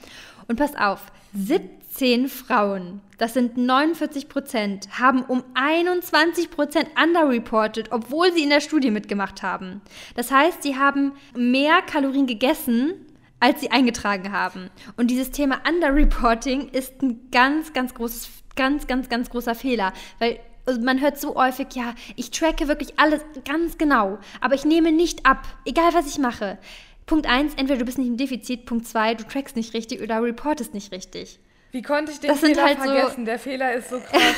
[0.48, 1.00] Und passt auf,
[1.34, 8.60] 17 Frauen, das sind 49 Prozent, haben um 21 Prozent underreported, obwohl sie in der
[8.60, 9.80] Studie mitgemacht haben.
[10.14, 12.94] Das heißt, sie haben mehr Kalorien gegessen,
[13.40, 14.70] als sie eingetragen haben.
[14.96, 20.38] Und dieses Thema Underreporting ist ein ganz, ganz großes, ganz, ganz, ganz großer Fehler, weil
[20.66, 24.90] also man hört so häufig, ja, ich tracke wirklich alles ganz genau, aber ich nehme
[24.90, 26.58] nicht ab, egal was ich mache.
[27.06, 30.22] Punkt 1, entweder du bist nicht im Defizit, Punkt 2, du trackst nicht richtig oder
[30.22, 31.38] reportest nicht richtig.
[31.70, 33.20] Wie konnte ich den das Fehler halt vergessen?
[33.20, 34.34] So, der Fehler ist so krass.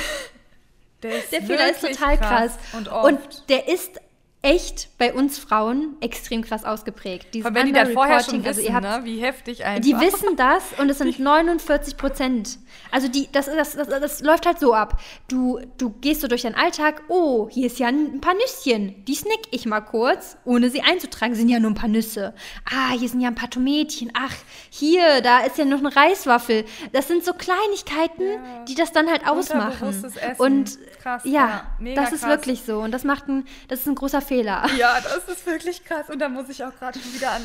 [1.02, 2.58] Der, ist der Fehler ist total krass.
[2.58, 2.58] krass.
[2.74, 4.00] Und, und der ist
[4.40, 7.34] echt bei uns Frauen extrem krass ausgeprägt.
[7.34, 9.04] Dieses wenn die das vorher schon also wissen, also habt, ne?
[9.04, 9.82] wie heftig einfach.
[9.82, 12.58] Die wissen das und es sind 49 Prozent.
[12.92, 15.00] Also die, das, das, das, das, läuft halt so ab.
[15.26, 19.04] Du, du gehst so durch deinen Alltag, oh, hier ist ja ein paar Nüsschen.
[19.06, 21.34] Die snack ich mal kurz, ohne sie einzutragen.
[21.34, 22.32] Sind ja nur ein paar Nüsse.
[22.64, 24.12] Ah, hier sind ja ein paar Tomätchen.
[24.14, 24.34] Ach,
[24.70, 26.64] hier, da ist ja noch eine Reiswaffel.
[26.92, 28.64] Das sind so Kleinigkeiten, ja.
[28.68, 29.88] die das dann halt ausmachen.
[29.88, 30.12] Essen.
[30.38, 30.78] Und
[31.08, 32.30] krass, ja, ja das ist krass.
[32.30, 32.80] wirklich so.
[32.80, 34.66] Und das macht ein, das ist ein großer Fehler.
[34.78, 36.08] Ja, das ist wirklich krass.
[36.10, 37.42] Und da muss ich auch gerade schon wieder an,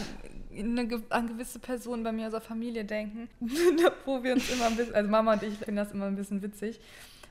[0.58, 3.30] eine, an gewisse Personen bei mir aus der Familie denken,
[4.06, 6.42] wo wir uns immer ein bisschen, also Mama und ich finden das immer ein bisschen
[6.42, 6.80] witzig,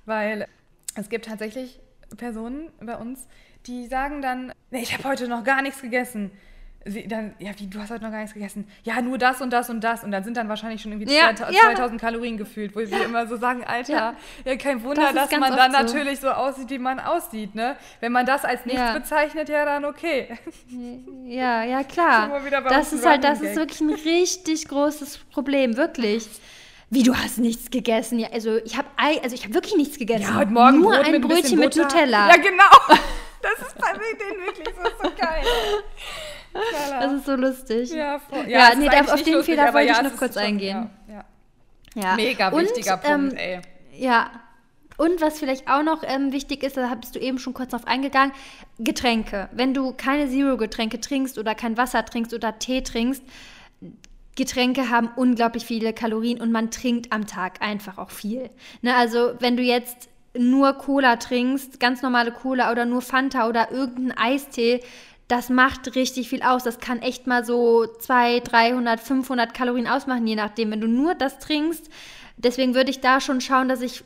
[0.07, 0.47] weil
[0.95, 1.81] es gibt tatsächlich
[2.17, 3.27] Personen bei uns,
[3.67, 6.31] die sagen dann, nee, ich habe heute noch gar nichts gegessen
[6.85, 8.69] sie dann, ja, wie, du hast heute noch gar nichts gegessen.
[8.85, 10.05] Ja, nur das und das und das.
[10.05, 11.63] Und dann sind dann wahrscheinlich schon irgendwie ja, 2000, ja.
[11.75, 12.91] 2000 Kalorien gefühlt, wo ja.
[12.91, 14.15] wir immer so sagen, Alter,
[14.45, 15.79] ja, kein Wunder, das dass man dann so.
[15.79, 17.77] natürlich so aussieht, wie man aussieht, ne?
[18.01, 20.29] Wenn man das als nichts bezeichnet, ja, dann okay.
[21.25, 22.31] Ja, ja, klar.
[22.69, 26.29] das ist halt, das ist wirklich ein richtig großes Problem, wirklich.
[26.91, 28.19] Wie, du hast nichts gegessen?
[28.19, 30.25] Ja, also ich habe also ich wirklich nichts gegessen.
[30.25, 32.29] Ja, heute Morgen Nur Brot ein mit Brötchen mit Nutella.
[32.29, 32.99] Ja, genau.
[33.43, 35.43] Das ist bei denen wirklich so, so geil.
[36.53, 37.91] Das ist so lustig.
[37.91, 38.49] Ja, voll.
[38.49, 40.91] ja, ja nee, auf den lustig, Fehler wollte ja, ich noch kurz schon, eingehen.
[41.09, 41.25] Ja,
[41.95, 42.17] ja.
[42.17, 43.61] Mega wichtiger Und, Punkt, ähm, ey.
[43.97, 44.31] Ja.
[44.99, 47.87] Und was vielleicht auch noch ähm, wichtig ist, da bist du eben schon kurz drauf
[47.87, 48.33] eingegangen,
[48.79, 49.49] Getränke.
[49.53, 53.23] Wenn du keine Zero-Getränke trinkst oder kein Wasser trinkst oder Tee trinkst,
[54.37, 58.51] Getränke haben unglaublich viele Kalorien und man trinkt am Tag einfach auch viel.
[58.81, 63.71] Ne, also wenn du jetzt nur Cola trinkst, ganz normale Cola oder nur Fanta oder
[63.71, 64.81] irgendeinen Eistee,
[65.33, 66.63] das macht richtig viel aus.
[66.63, 70.71] Das kann echt mal so 200, 300, 500 Kalorien ausmachen, je nachdem.
[70.71, 71.89] Wenn du nur das trinkst,
[72.37, 74.05] deswegen würde ich da schon schauen, dass ich,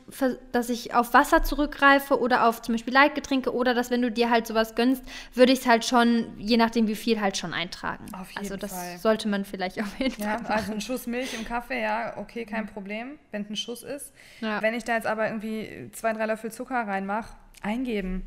[0.53, 4.29] dass ich auf Wasser zurückgreife oder auf zum Beispiel Leitgetränke oder dass, wenn du dir
[4.29, 5.03] halt sowas gönnst,
[5.33, 8.05] würde ich es halt schon, je nachdem wie viel, halt schon eintragen.
[8.13, 8.97] Auf jeden also das Fall.
[8.97, 10.53] sollte man vielleicht auf jeden ja, Fall machen.
[10.53, 14.13] Also ein Schuss Milch im Kaffee, ja, okay, kein Problem, wenn es ein Schuss ist.
[14.39, 14.61] Ja.
[14.61, 18.25] Wenn ich da jetzt aber irgendwie zwei, drei Löffel Zucker reinmache, eingeben.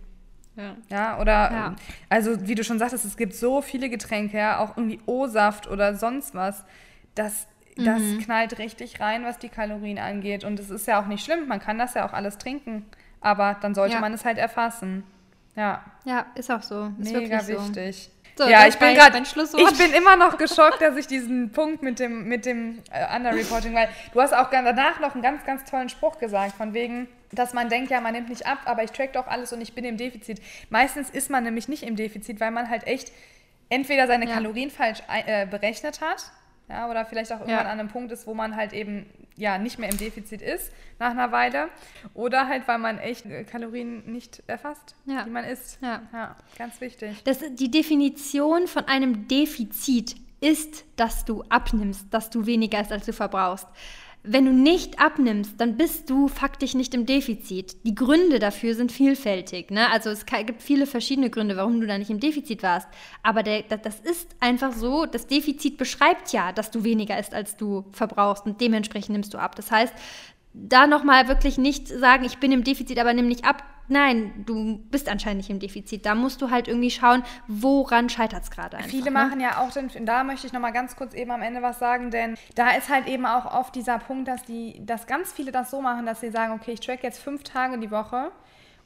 [0.61, 0.97] Ja.
[0.97, 1.77] ja, oder, ja.
[2.09, 5.95] also wie du schon sagtest, es gibt so viele Getränke, ja, auch irgendwie O-Saft oder
[5.95, 6.65] sonst was,
[7.15, 7.47] das,
[7.77, 8.19] das mhm.
[8.21, 10.45] knallt richtig rein, was die Kalorien angeht.
[10.45, 12.87] Und es ist ja auch nicht schlimm, man kann das ja auch alles trinken,
[13.21, 15.05] aber dann sollte man es halt erfassen.
[15.57, 15.85] Ja.
[16.05, 16.91] Ja, ist auch so.
[16.99, 17.67] Ist Mega wirklich so.
[17.67, 18.11] wichtig.
[18.37, 21.99] So, ja, ich bin gerade, ich bin immer noch geschockt, dass ich diesen Punkt mit
[21.99, 25.91] dem, mit dem äh, Underreporting, weil du hast auch danach noch einen ganz, ganz tollen
[25.91, 29.13] Spruch gesagt, von wegen, dass man denkt, ja, man nimmt nicht ab, aber ich track
[29.13, 30.41] doch alles und ich bin im Defizit.
[30.69, 33.13] Meistens ist man nämlich nicht im Defizit, weil man halt echt
[33.69, 34.35] entweder seine Ja.
[34.35, 36.31] Kalorien falsch äh, berechnet hat,
[36.69, 37.71] ja, oder vielleicht auch irgendwann Ja.
[37.73, 39.07] an einem Punkt ist, wo man halt eben
[39.37, 41.69] ja nicht mehr im Defizit ist nach einer Weile,
[42.15, 45.23] oder halt, weil man echt äh, Kalorien nicht erfasst, Ja.
[45.25, 45.79] die man isst.
[45.83, 46.03] Ja.
[46.13, 47.23] ja, ganz wichtig.
[47.25, 53.07] Das, die Definition von einem Defizit ist, dass du abnimmst, dass du weniger isst, als
[53.07, 53.67] du verbrauchst.
[54.23, 57.77] Wenn du nicht abnimmst, dann bist du faktisch nicht im Defizit.
[57.87, 59.71] Die Gründe dafür sind vielfältig.
[59.71, 59.91] Ne?
[59.91, 62.87] Also es gibt viele verschiedene Gründe, warum du da nicht im Defizit warst.
[63.23, 67.33] Aber der, da- das ist einfach so, das Defizit beschreibt ja, dass du weniger isst,
[67.33, 69.57] als du verbrauchst und dementsprechend nimmst du ab.
[69.57, 69.95] Das heißt,
[70.53, 73.65] da nochmal wirklich nicht sagen, ich bin im Defizit, aber nimm nicht ab.
[73.91, 76.07] Nein, du bist anscheinend nicht im Defizit.
[76.07, 78.89] Da musst du halt irgendwie schauen, woran scheitert es gerade einfach.
[78.89, 79.11] Viele ne?
[79.11, 81.81] machen ja auch, den, da möchte ich noch mal ganz kurz eben am Ende was
[81.81, 85.51] sagen, denn da ist halt eben auch oft dieser Punkt, dass, die, dass ganz viele
[85.51, 88.31] das so machen, dass sie sagen, okay, ich track jetzt fünf Tage die Woche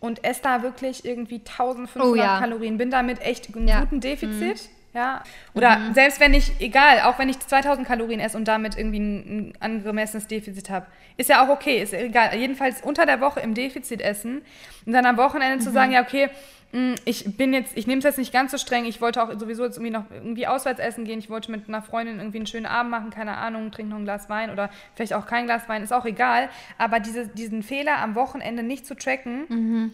[0.01, 2.39] und esse da wirklich irgendwie 1500 Oh ja.
[2.39, 3.77] Kalorien, bin damit echt im Ja.
[3.77, 3.81] Mhm.
[3.81, 4.71] guten Defizit.
[4.95, 5.25] Ja,
[5.55, 9.49] oder selbst wenn ich, egal, auch wenn ich 2000 Kalorien esse und damit irgendwie ein,
[9.49, 10.87] ein angemessenes Defizit habe,
[11.17, 12.35] ist ja auch okay, ist ja egal.
[12.37, 14.43] Jedenfalls unter der Woche im Defizit essen
[14.87, 15.61] und dann am Wochenende Mhm.
[15.61, 16.29] zu sagen, ja, okay,
[16.71, 19.33] mh, ich bin jetzt, ich nehme es jetzt nicht ganz so streng, ich wollte auch
[19.37, 22.47] sowieso jetzt irgendwie noch irgendwie auswärts essen gehen, ich wollte mit einer Freundin irgendwie einen
[22.47, 25.69] schönen Abend machen, keine Ahnung, trinken noch ein Glas Wein oder vielleicht auch kein Glas
[25.69, 26.49] Wein, ist auch egal.
[26.79, 29.93] Aber diese, diesen Fehler am Wochenende nicht zu tracken, Mhm.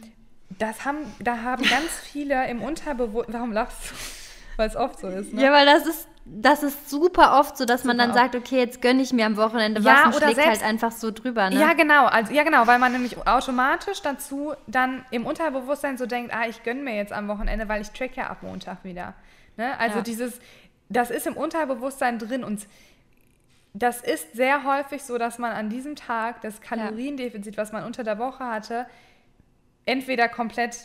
[0.58, 3.94] das haben, da haben ganz viele im Unterbewusstsein, warum lachst du?
[4.60, 5.42] Weil es oft so ist, ne?
[5.42, 8.58] Ja, weil das ist, das ist super oft so, dass man Super dann sagt, okay,
[8.58, 11.10] jetzt gönne ich mir am Wochenende Ja, was und oder schlägt selbst- halt einfach so
[11.10, 11.48] drüber.
[11.48, 11.58] Ne?
[11.58, 12.04] Ja, genau.
[12.04, 16.62] Also, ja, genau, weil man nämlich automatisch dazu dann im Unterbewusstsein so denkt, ah, ich
[16.62, 19.14] gönne mir jetzt am Wochenende, weil ich track ja ab Montag wieder.
[19.56, 19.78] Ne?
[19.80, 20.02] Also Ja.
[20.02, 20.38] dieses,
[20.90, 22.66] das ist im Unterbewusstsein drin und
[23.72, 28.04] das ist sehr häufig so, dass man an diesem Tag das Kaloriendefizit, was man unter
[28.04, 28.84] der Woche hatte,
[29.86, 30.76] entweder komplett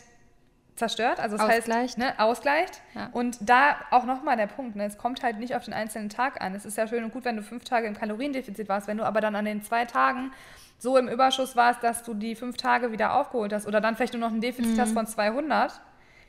[0.76, 1.72] zerstört, also das Ausgleicht.
[1.72, 2.80] heißt, ne, ausgleicht.
[2.94, 3.08] Ja.
[3.12, 6.40] Und da auch nochmal der Punkt, ne, es kommt halt nicht auf den einzelnen Tag
[6.42, 6.54] an.
[6.54, 9.04] Es ist ja schön und gut, wenn du fünf Tage im Kaloriendefizit warst, wenn du
[9.04, 10.32] aber dann an den zwei Tagen
[10.78, 14.12] so im Überschuss warst, dass du die fünf Tage wieder aufgeholt hast oder dann vielleicht
[14.12, 14.80] nur noch ein Defizit Mhm.
[14.80, 15.80] hast von 200,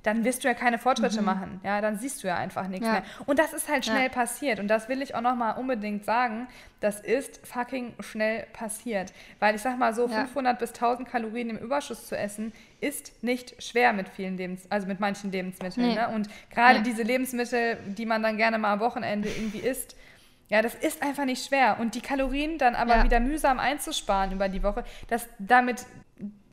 [0.07, 1.59] dann wirst du ja keine Fortschritte machen.
[1.63, 2.93] Ja, dann siehst du ja einfach nichts Ja.
[2.93, 3.03] mehr.
[3.25, 4.09] Und das ist halt schnell Ja.
[4.09, 4.59] passiert.
[4.59, 6.47] Und das will ich auch nochmal unbedingt sagen.
[6.79, 9.11] Das ist fucking schnell passiert.
[9.39, 10.21] Weil ich sag mal so, Ja.
[10.25, 14.87] 500 bis 1000 Kalorien im Überschuss zu essen, ist nicht schwer mit vielen Lebens also
[14.87, 15.85] mit manchen Lebensmitteln.
[15.89, 15.95] Nee.
[15.95, 16.07] Ne?
[16.07, 16.85] Und gerade Nee.
[16.85, 19.97] diese Lebensmittel, die man dann gerne mal am Wochenende irgendwie isst,
[20.47, 21.77] ja, das ist einfach nicht schwer.
[21.81, 23.03] Und die Kalorien dann aber Ja.
[23.03, 25.85] wieder mühsam einzusparen über die Woche, das damit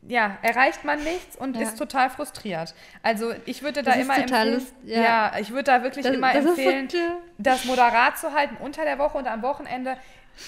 [0.07, 1.63] ja, erreicht man nichts und Ja.
[1.63, 2.73] ist total frustriert.
[3.03, 5.01] Also ich würde da Das immer empfehlen, ja.
[5.01, 5.31] ja.
[5.39, 8.83] ich würde da wirklich Das- immer das so empfehlen, tö- das moderat zu halten unter
[8.85, 9.97] der Woche und am Wochenende.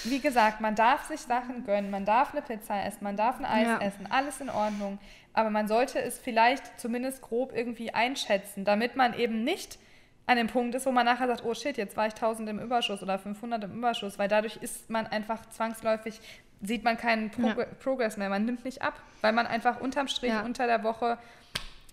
[0.04, 3.44] Wie gesagt, man darf sich Sachen gönnen, man darf eine Pizza essen, man darf ein
[3.46, 3.78] Eis Ja.
[3.80, 4.98] essen, alles in Ordnung.
[5.32, 9.78] Aber man sollte es vielleicht zumindest grob irgendwie einschätzen, damit man eben nicht
[10.26, 12.58] an dem Punkt ist, wo man nachher sagt, oh shit, jetzt war ich 1000 im
[12.58, 16.20] Überschuss oder 500 im Überschuss, weil dadurch ist man einfach zwangsläufig,
[16.62, 17.64] sieht man keinen Prog Ja.
[17.82, 20.42] Progress mehr, man nimmt nicht ab, weil man einfach unterm Strich Ja.
[20.42, 21.18] unter der Woche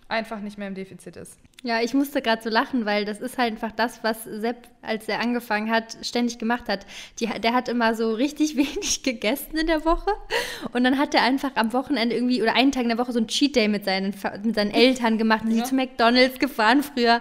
[0.08, 1.36] einfach nicht mehr im Defizit ist.
[1.64, 5.08] Ja, ich musste gerade so lachen, weil das ist halt einfach das, was Sepp, als
[5.08, 6.86] er angefangen hat, ständig gemacht hat.
[7.18, 10.10] Die, der hat immer so richtig wenig gegessen in der Woche
[10.72, 13.18] und dann hat er einfach am Wochenende irgendwie oder einen Tag in der Woche so
[13.18, 14.14] ein Cheat Day mit seinen,
[14.44, 15.64] mit seinen Eltern gemacht und Ja.
[15.64, 17.20] die zu McDonalds gefahren früher.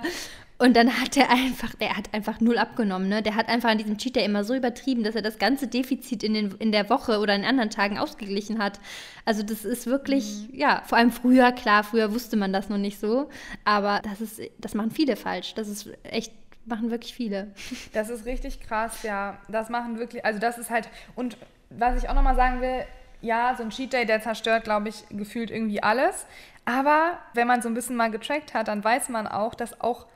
[0.57, 3.21] Und dann hat er einfach, der hat einfach null abgenommen, ne?
[3.21, 6.23] Der hat einfach an diesem Cheat Day immer so übertrieben, dass er das ganze Defizit
[6.23, 8.79] in, den, in der Woche oder in anderen Tagen ausgeglichen hat.
[9.25, 12.99] Also das ist wirklich, ja, vor allem früher, klar, früher wusste man das noch nicht
[13.01, 13.29] so,
[13.65, 15.55] aber das ist, das machen viele falsch.
[15.55, 16.31] Das ist echt,
[16.65, 17.51] machen wirklich viele.
[17.91, 19.37] Das ist richtig krass, ja.
[19.49, 21.37] Das machen wirklich, also das ist halt, und
[21.69, 22.85] was ich auch nochmal sagen will,
[23.19, 26.25] ja, so ein Cheat Day, der zerstört, glaube ich, gefühlt irgendwie alles.
[26.63, 30.07] Aber wenn man so ein bisschen mal getrackt hat, dann weiß man auch, dass auch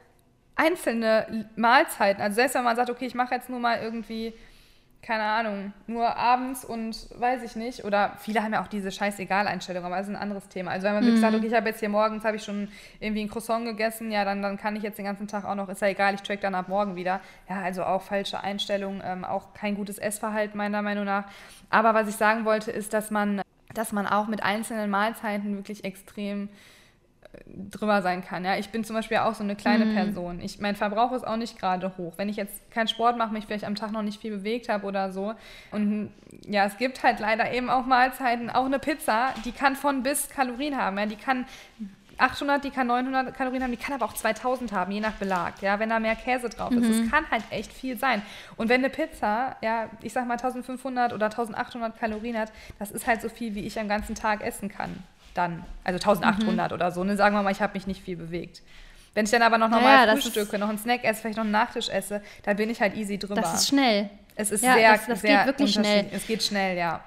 [0.60, 4.34] einzelne Mahlzeiten, also selbst wenn man sagt, okay, ich mache jetzt nur mal irgendwie,
[5.01, 9.86] keine Ahnung, nur abends und weiß ich nicht, oder viele haben ja auch diese Scheißegal-Einstellung,
[9.86, 10.72] aber das ist ein anderes Thema.
[10.72, 12.68] Also wenn man wirklich sagt, okay, ich habe jetzt hier morgens, habe ich schon
[12.99, 15.70] irgendwie ein Croissant gegessen, ja, dann, dann kann ich jetzt den ganzen Tag auch noch,
[15.70, 17.22] ist ja egal, ich track dann ab morgen wieder.
[17.49, 21.24] Ja, also auch falsche Einstellung, ähm, auch kein gutes Essverhalten meiner Meinung nach.
[21.70, 23.41] Aber was ich sagen wollte, ist, dass man,
[23.74, 26.49] dass man auch mit einzelnen Mahlzeiten wirklich extrem
[27.45, 28.43] drüber sein kann.
[28.43, 30.39] Ja, ich bin zum Beispiel auch so eine kleine Person.
[30.41, 32.13] Ich, mein Verbrauch ist auch nicht gerade hoch.
[32.17, 34.86] Wenn ich jetzt keinen Sport mache, mich vielleicht am Tag noch nicht viel bewegt habe
[34.86, 35.34] oder so.
[35.71, 36.11] Und
[36.47, 40.30] ja, es gibt halt leider eben auch Mahlzeiten, auch eine Pizza, die kann von bis
[40.30, 40.97] Kalorien haben.
[40.97, 41.45] Ja, die kann
[42.17, 45.61] 800, die kann 900 Kalorien haben, die kann aber auch 2000 haben, je nach Belag,
[45.61, 46.89] ja, wenn da mehr Käse drauf ist.
[46.89, 48.21] Es kann halt echt viel sein.
[48.57, 53.07] Und wenn eine Pizza, ja, ich sag mal 1500 oder 1800 Kalorien hat, das ist
[53.07, 55.03] halt so viel, wie ich am ganzen Tag essen kann.
[55.39, 58.61] Dann, also 1800 oder so, ne, sagen wir mal, ich habe mich nicht viel bewegt.
[59.13, 61.45] Wenn ich dann aber noch normal Ja, das frühstücke, noch einen Snack esse, vielleicht noch
[61.45, 63.35] einen Nachtisch esse, dann bin ich halt easy drüber.
[63.35, 64.09] Das ist schnell.
[64.35, 66.07] es ist ja, sehr, das- das sehr geht wirklich schnell.
[66.11, 66.99] Es geht schnell, ja.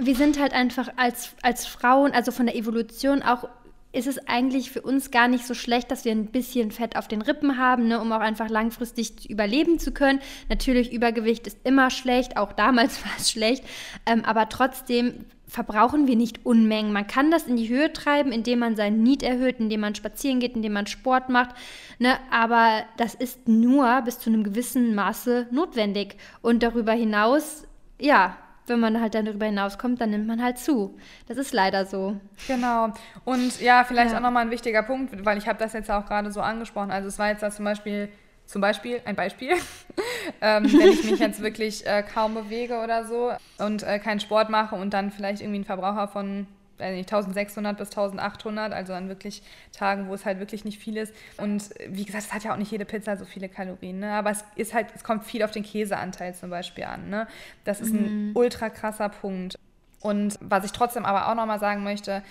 [0.00, 3.46] wir sind halt einfach als, als Frauen, also von der Evolution auch,
[3.92, 7.08] ist es eigentlich für uns gar nicht so schlecht, dass wir ein bisschen Fett auf
[7.08, 10.20] den Rippen haben, ne, um auch einfach langfristig überleben zu können.
[10.48, 13.64] Natürlich, Übergewicht ist immer schlecht, auch damals war es schlecht,
[14.06, 16.94] ähm, aber trotzdem verbrauchen wir nicht Unmengen.
[16.94, 20.40] Man kann das in die Höhe treiben, indem man seinen Need erhöht, indem man spazieren
[20.40, 21.50] geht, indem man Sport macht,
[21.98, 26.16] ne, aber das ist nur bis zu einem gewissen Maße notwendig.
[26.40, 27.66] Und darüber hinaus,
[28.00, 30.96] ja, wenn man halt dann darüber hinauskommt, dann nimmt man halt zu.
[31.28, 32.16] Das ist leider so.
[32.46, 32.92] Genau.
[33.24, 34.18] Und ja, vielleicht Ja.
[34.18, 36.90] auch nochmal ein wichtiger Punkt, weil ich habe das jetzt auch gerade so angesprochen.
[36.90, 38.08] Also es war jetzt da zum Beispiel,
[38.46, 39.50] zum Beispiel, ein Beispiel,
[40.40, 44.48] ähm, wenn ich mich jetzt wirklich äh, kaum bewege oder so und äh, keinen Sport
[44.50, 46.46] mache und dann vielleicht irgendwie einen Verbraucher von
[46.82, 50.96] weiß nicht, 1600 bis 1800, also an wirklich Tagen, wo es halt wirklich nicht viel
[50.96, 51.14] ist.
[51.38, 54.12] Und wie gesagt, es hat ja auch nicht jede Pizza so viele Kalorien, ne?
[54.12, 57.08] aber es ist halt, es kommt viel auf den Käseanteil zum Beispiel an.
[57.08, 57.26] Ne?
[57.64, 59.58] Das ist ein ultra krasser Punkt.
[60.00, 62.22] Und was ich trotzdem aber auch nochmal sagen möchte,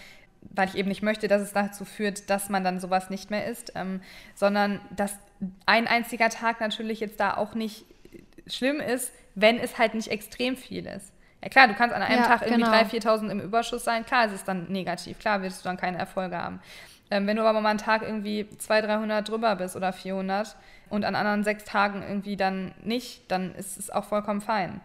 [0.41, 3.45] weil ich eben nicht möchte, dass es dazu führt, dass man dann sowas nicht mehr
[3.45, 4.01] isst, ähm,
[4.35, 5.15] sondern dass
[5.65, 7.85] ein einziger Tag natürlich jetzt da auch nicht
[8.47, 11.13] schlimm ist, wenn es halt nicht extrem viel ist.
[11.43, 12.71] Ja klar, du kannst an einem Ja, Tag irgendwie genau.
[12.71, 15.97] 3.000, 4.000 im Überschuss sein, klar ist es dann negativ, klar wirst du dann keine
[15.97, 16.59] Erfolge haben.
[17.09, 20.55] Ähm, wenn du aber mal einen Tag irgendwie 200, 300 drüber bist oder 400
[20.89, 24.81] und an anderen sechs Tagen irgendwie dann nicht, dann ist es auch vollkommen fein.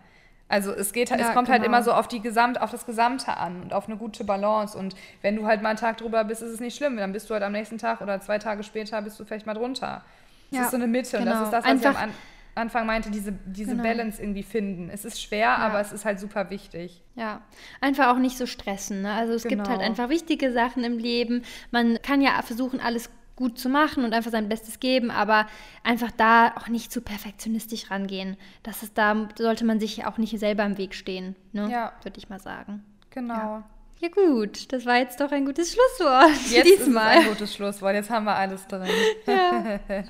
[0.49, 1.75] Also es geht, Ja, es kommt halt genau.
[1.77, 4.79] immer so auf die Gesamt, auf das Gesamte an und auf eine gute Balance.
[4.79, 6.97] Und wenn du halt mal einen Tag drüber bist, ist es nicht schlimm.
[6.97, 9.55] Dann bist du halt am nächsten Tag oder zwei Tage später bist du vielleicht mal
[9.55, 10.03] drunter.
[10.51, 11.19] Das Ja, ist so eine Mitte.
[11.19, 11.45] Und das genau.
[11.47, 12.15] ist das, was Einfach- ich am An
[12.57, 13.83] Anfang meinte, diese, diese Genau.
[13.83, 14.89] Balance irgendwie finden.
[14.91, 17.03] Es ist schwer, aber es ist halt super wichtig.
[17.15, 17.43] Ja,
[17.81, 19.03] einfach auch nicht so stressen.
[19.03, 19.13] Ne?
[19.13, 19.69] Also es gibt Genau.
[19.71, 21.43] halt einfach wichtige Sachen im Leben.
[21.71, 25.47] Man kann ja versuchen, alles gut zu machen und einfach sein Bestes geben, aber
[25.85, 28.39] einfach da auch nicht zu perfektionistisch rangehen.
[28.63, 31.69] Das ist, da sollte man sich auch nicht selber im Weg stehen, ne?
[31.71, 31.93] Ja.
[32.03, 32.83] würde ich mal sagen.
[33.11, 33.35] Genau.
[33.35, 33.65] Ja
[34.15, 37.19] gut, das war jetzt doch ein gutes Schlusswort Jetzt diesmal.
[37.19, 37.95] ist ein gutes Schlusswort.
[37.95, 38.89] Jetzt haben wir alles drin.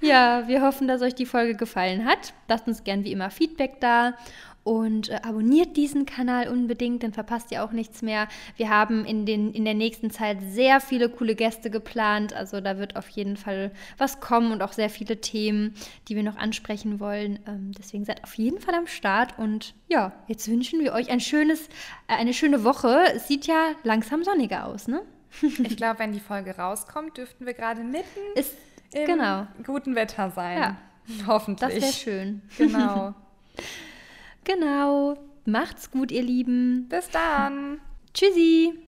[0.00, 2.34] Ja, wir hoffen, dass euch die Folge gefallen hat.
[2.48, 4.14] Lasst uns gern wie immer Feedback da
[4.64, 8.28] und äh, abonniert diesen Kanal unbedingt, dann verpasst ihr auch nichts mehr.
[8.56, 12.32] Wir haben in, den, in der nächsten Zeit sehr viele coole Gäste geplant.
[12.32, 15.74] Also da wird auf jeden Fall was kommen und auch sehr viele Themen,
[16.08, 17.40] die wir noch ansprechen wollen.
[17.46, 19.36] Ähm, deswegen seid auf jeden Fall am Start.
[19.36, 21.66] Und ja, jetzt wünschen wir euch ein schönes,
[22.06, 23.04] äh, eine schöne Woche.
[23.14, 25.02] Es sieht ja langsam sonniger aus, ne?
[25.42, 28.54] Ich glaube, wenn die Folge rauskommt, dürften wir gerade mitten Ist,
[28.92, 29.46] im genau.
[29.64, 30.58] guten Wetter sein.
[30.58, 30.76] Ja.
[31.26, 31.80] Hoffentlich.
[31.80, 32.42] Das wäre schön.
[32.58, 33.14] Genau.
[34.44, 35.16] Genau.
[35.44, 36.86] Macht's gut, ihr Lieben.
[36.88, 37.80] Bis dann.
[38.14, 38.74] Tschüssi.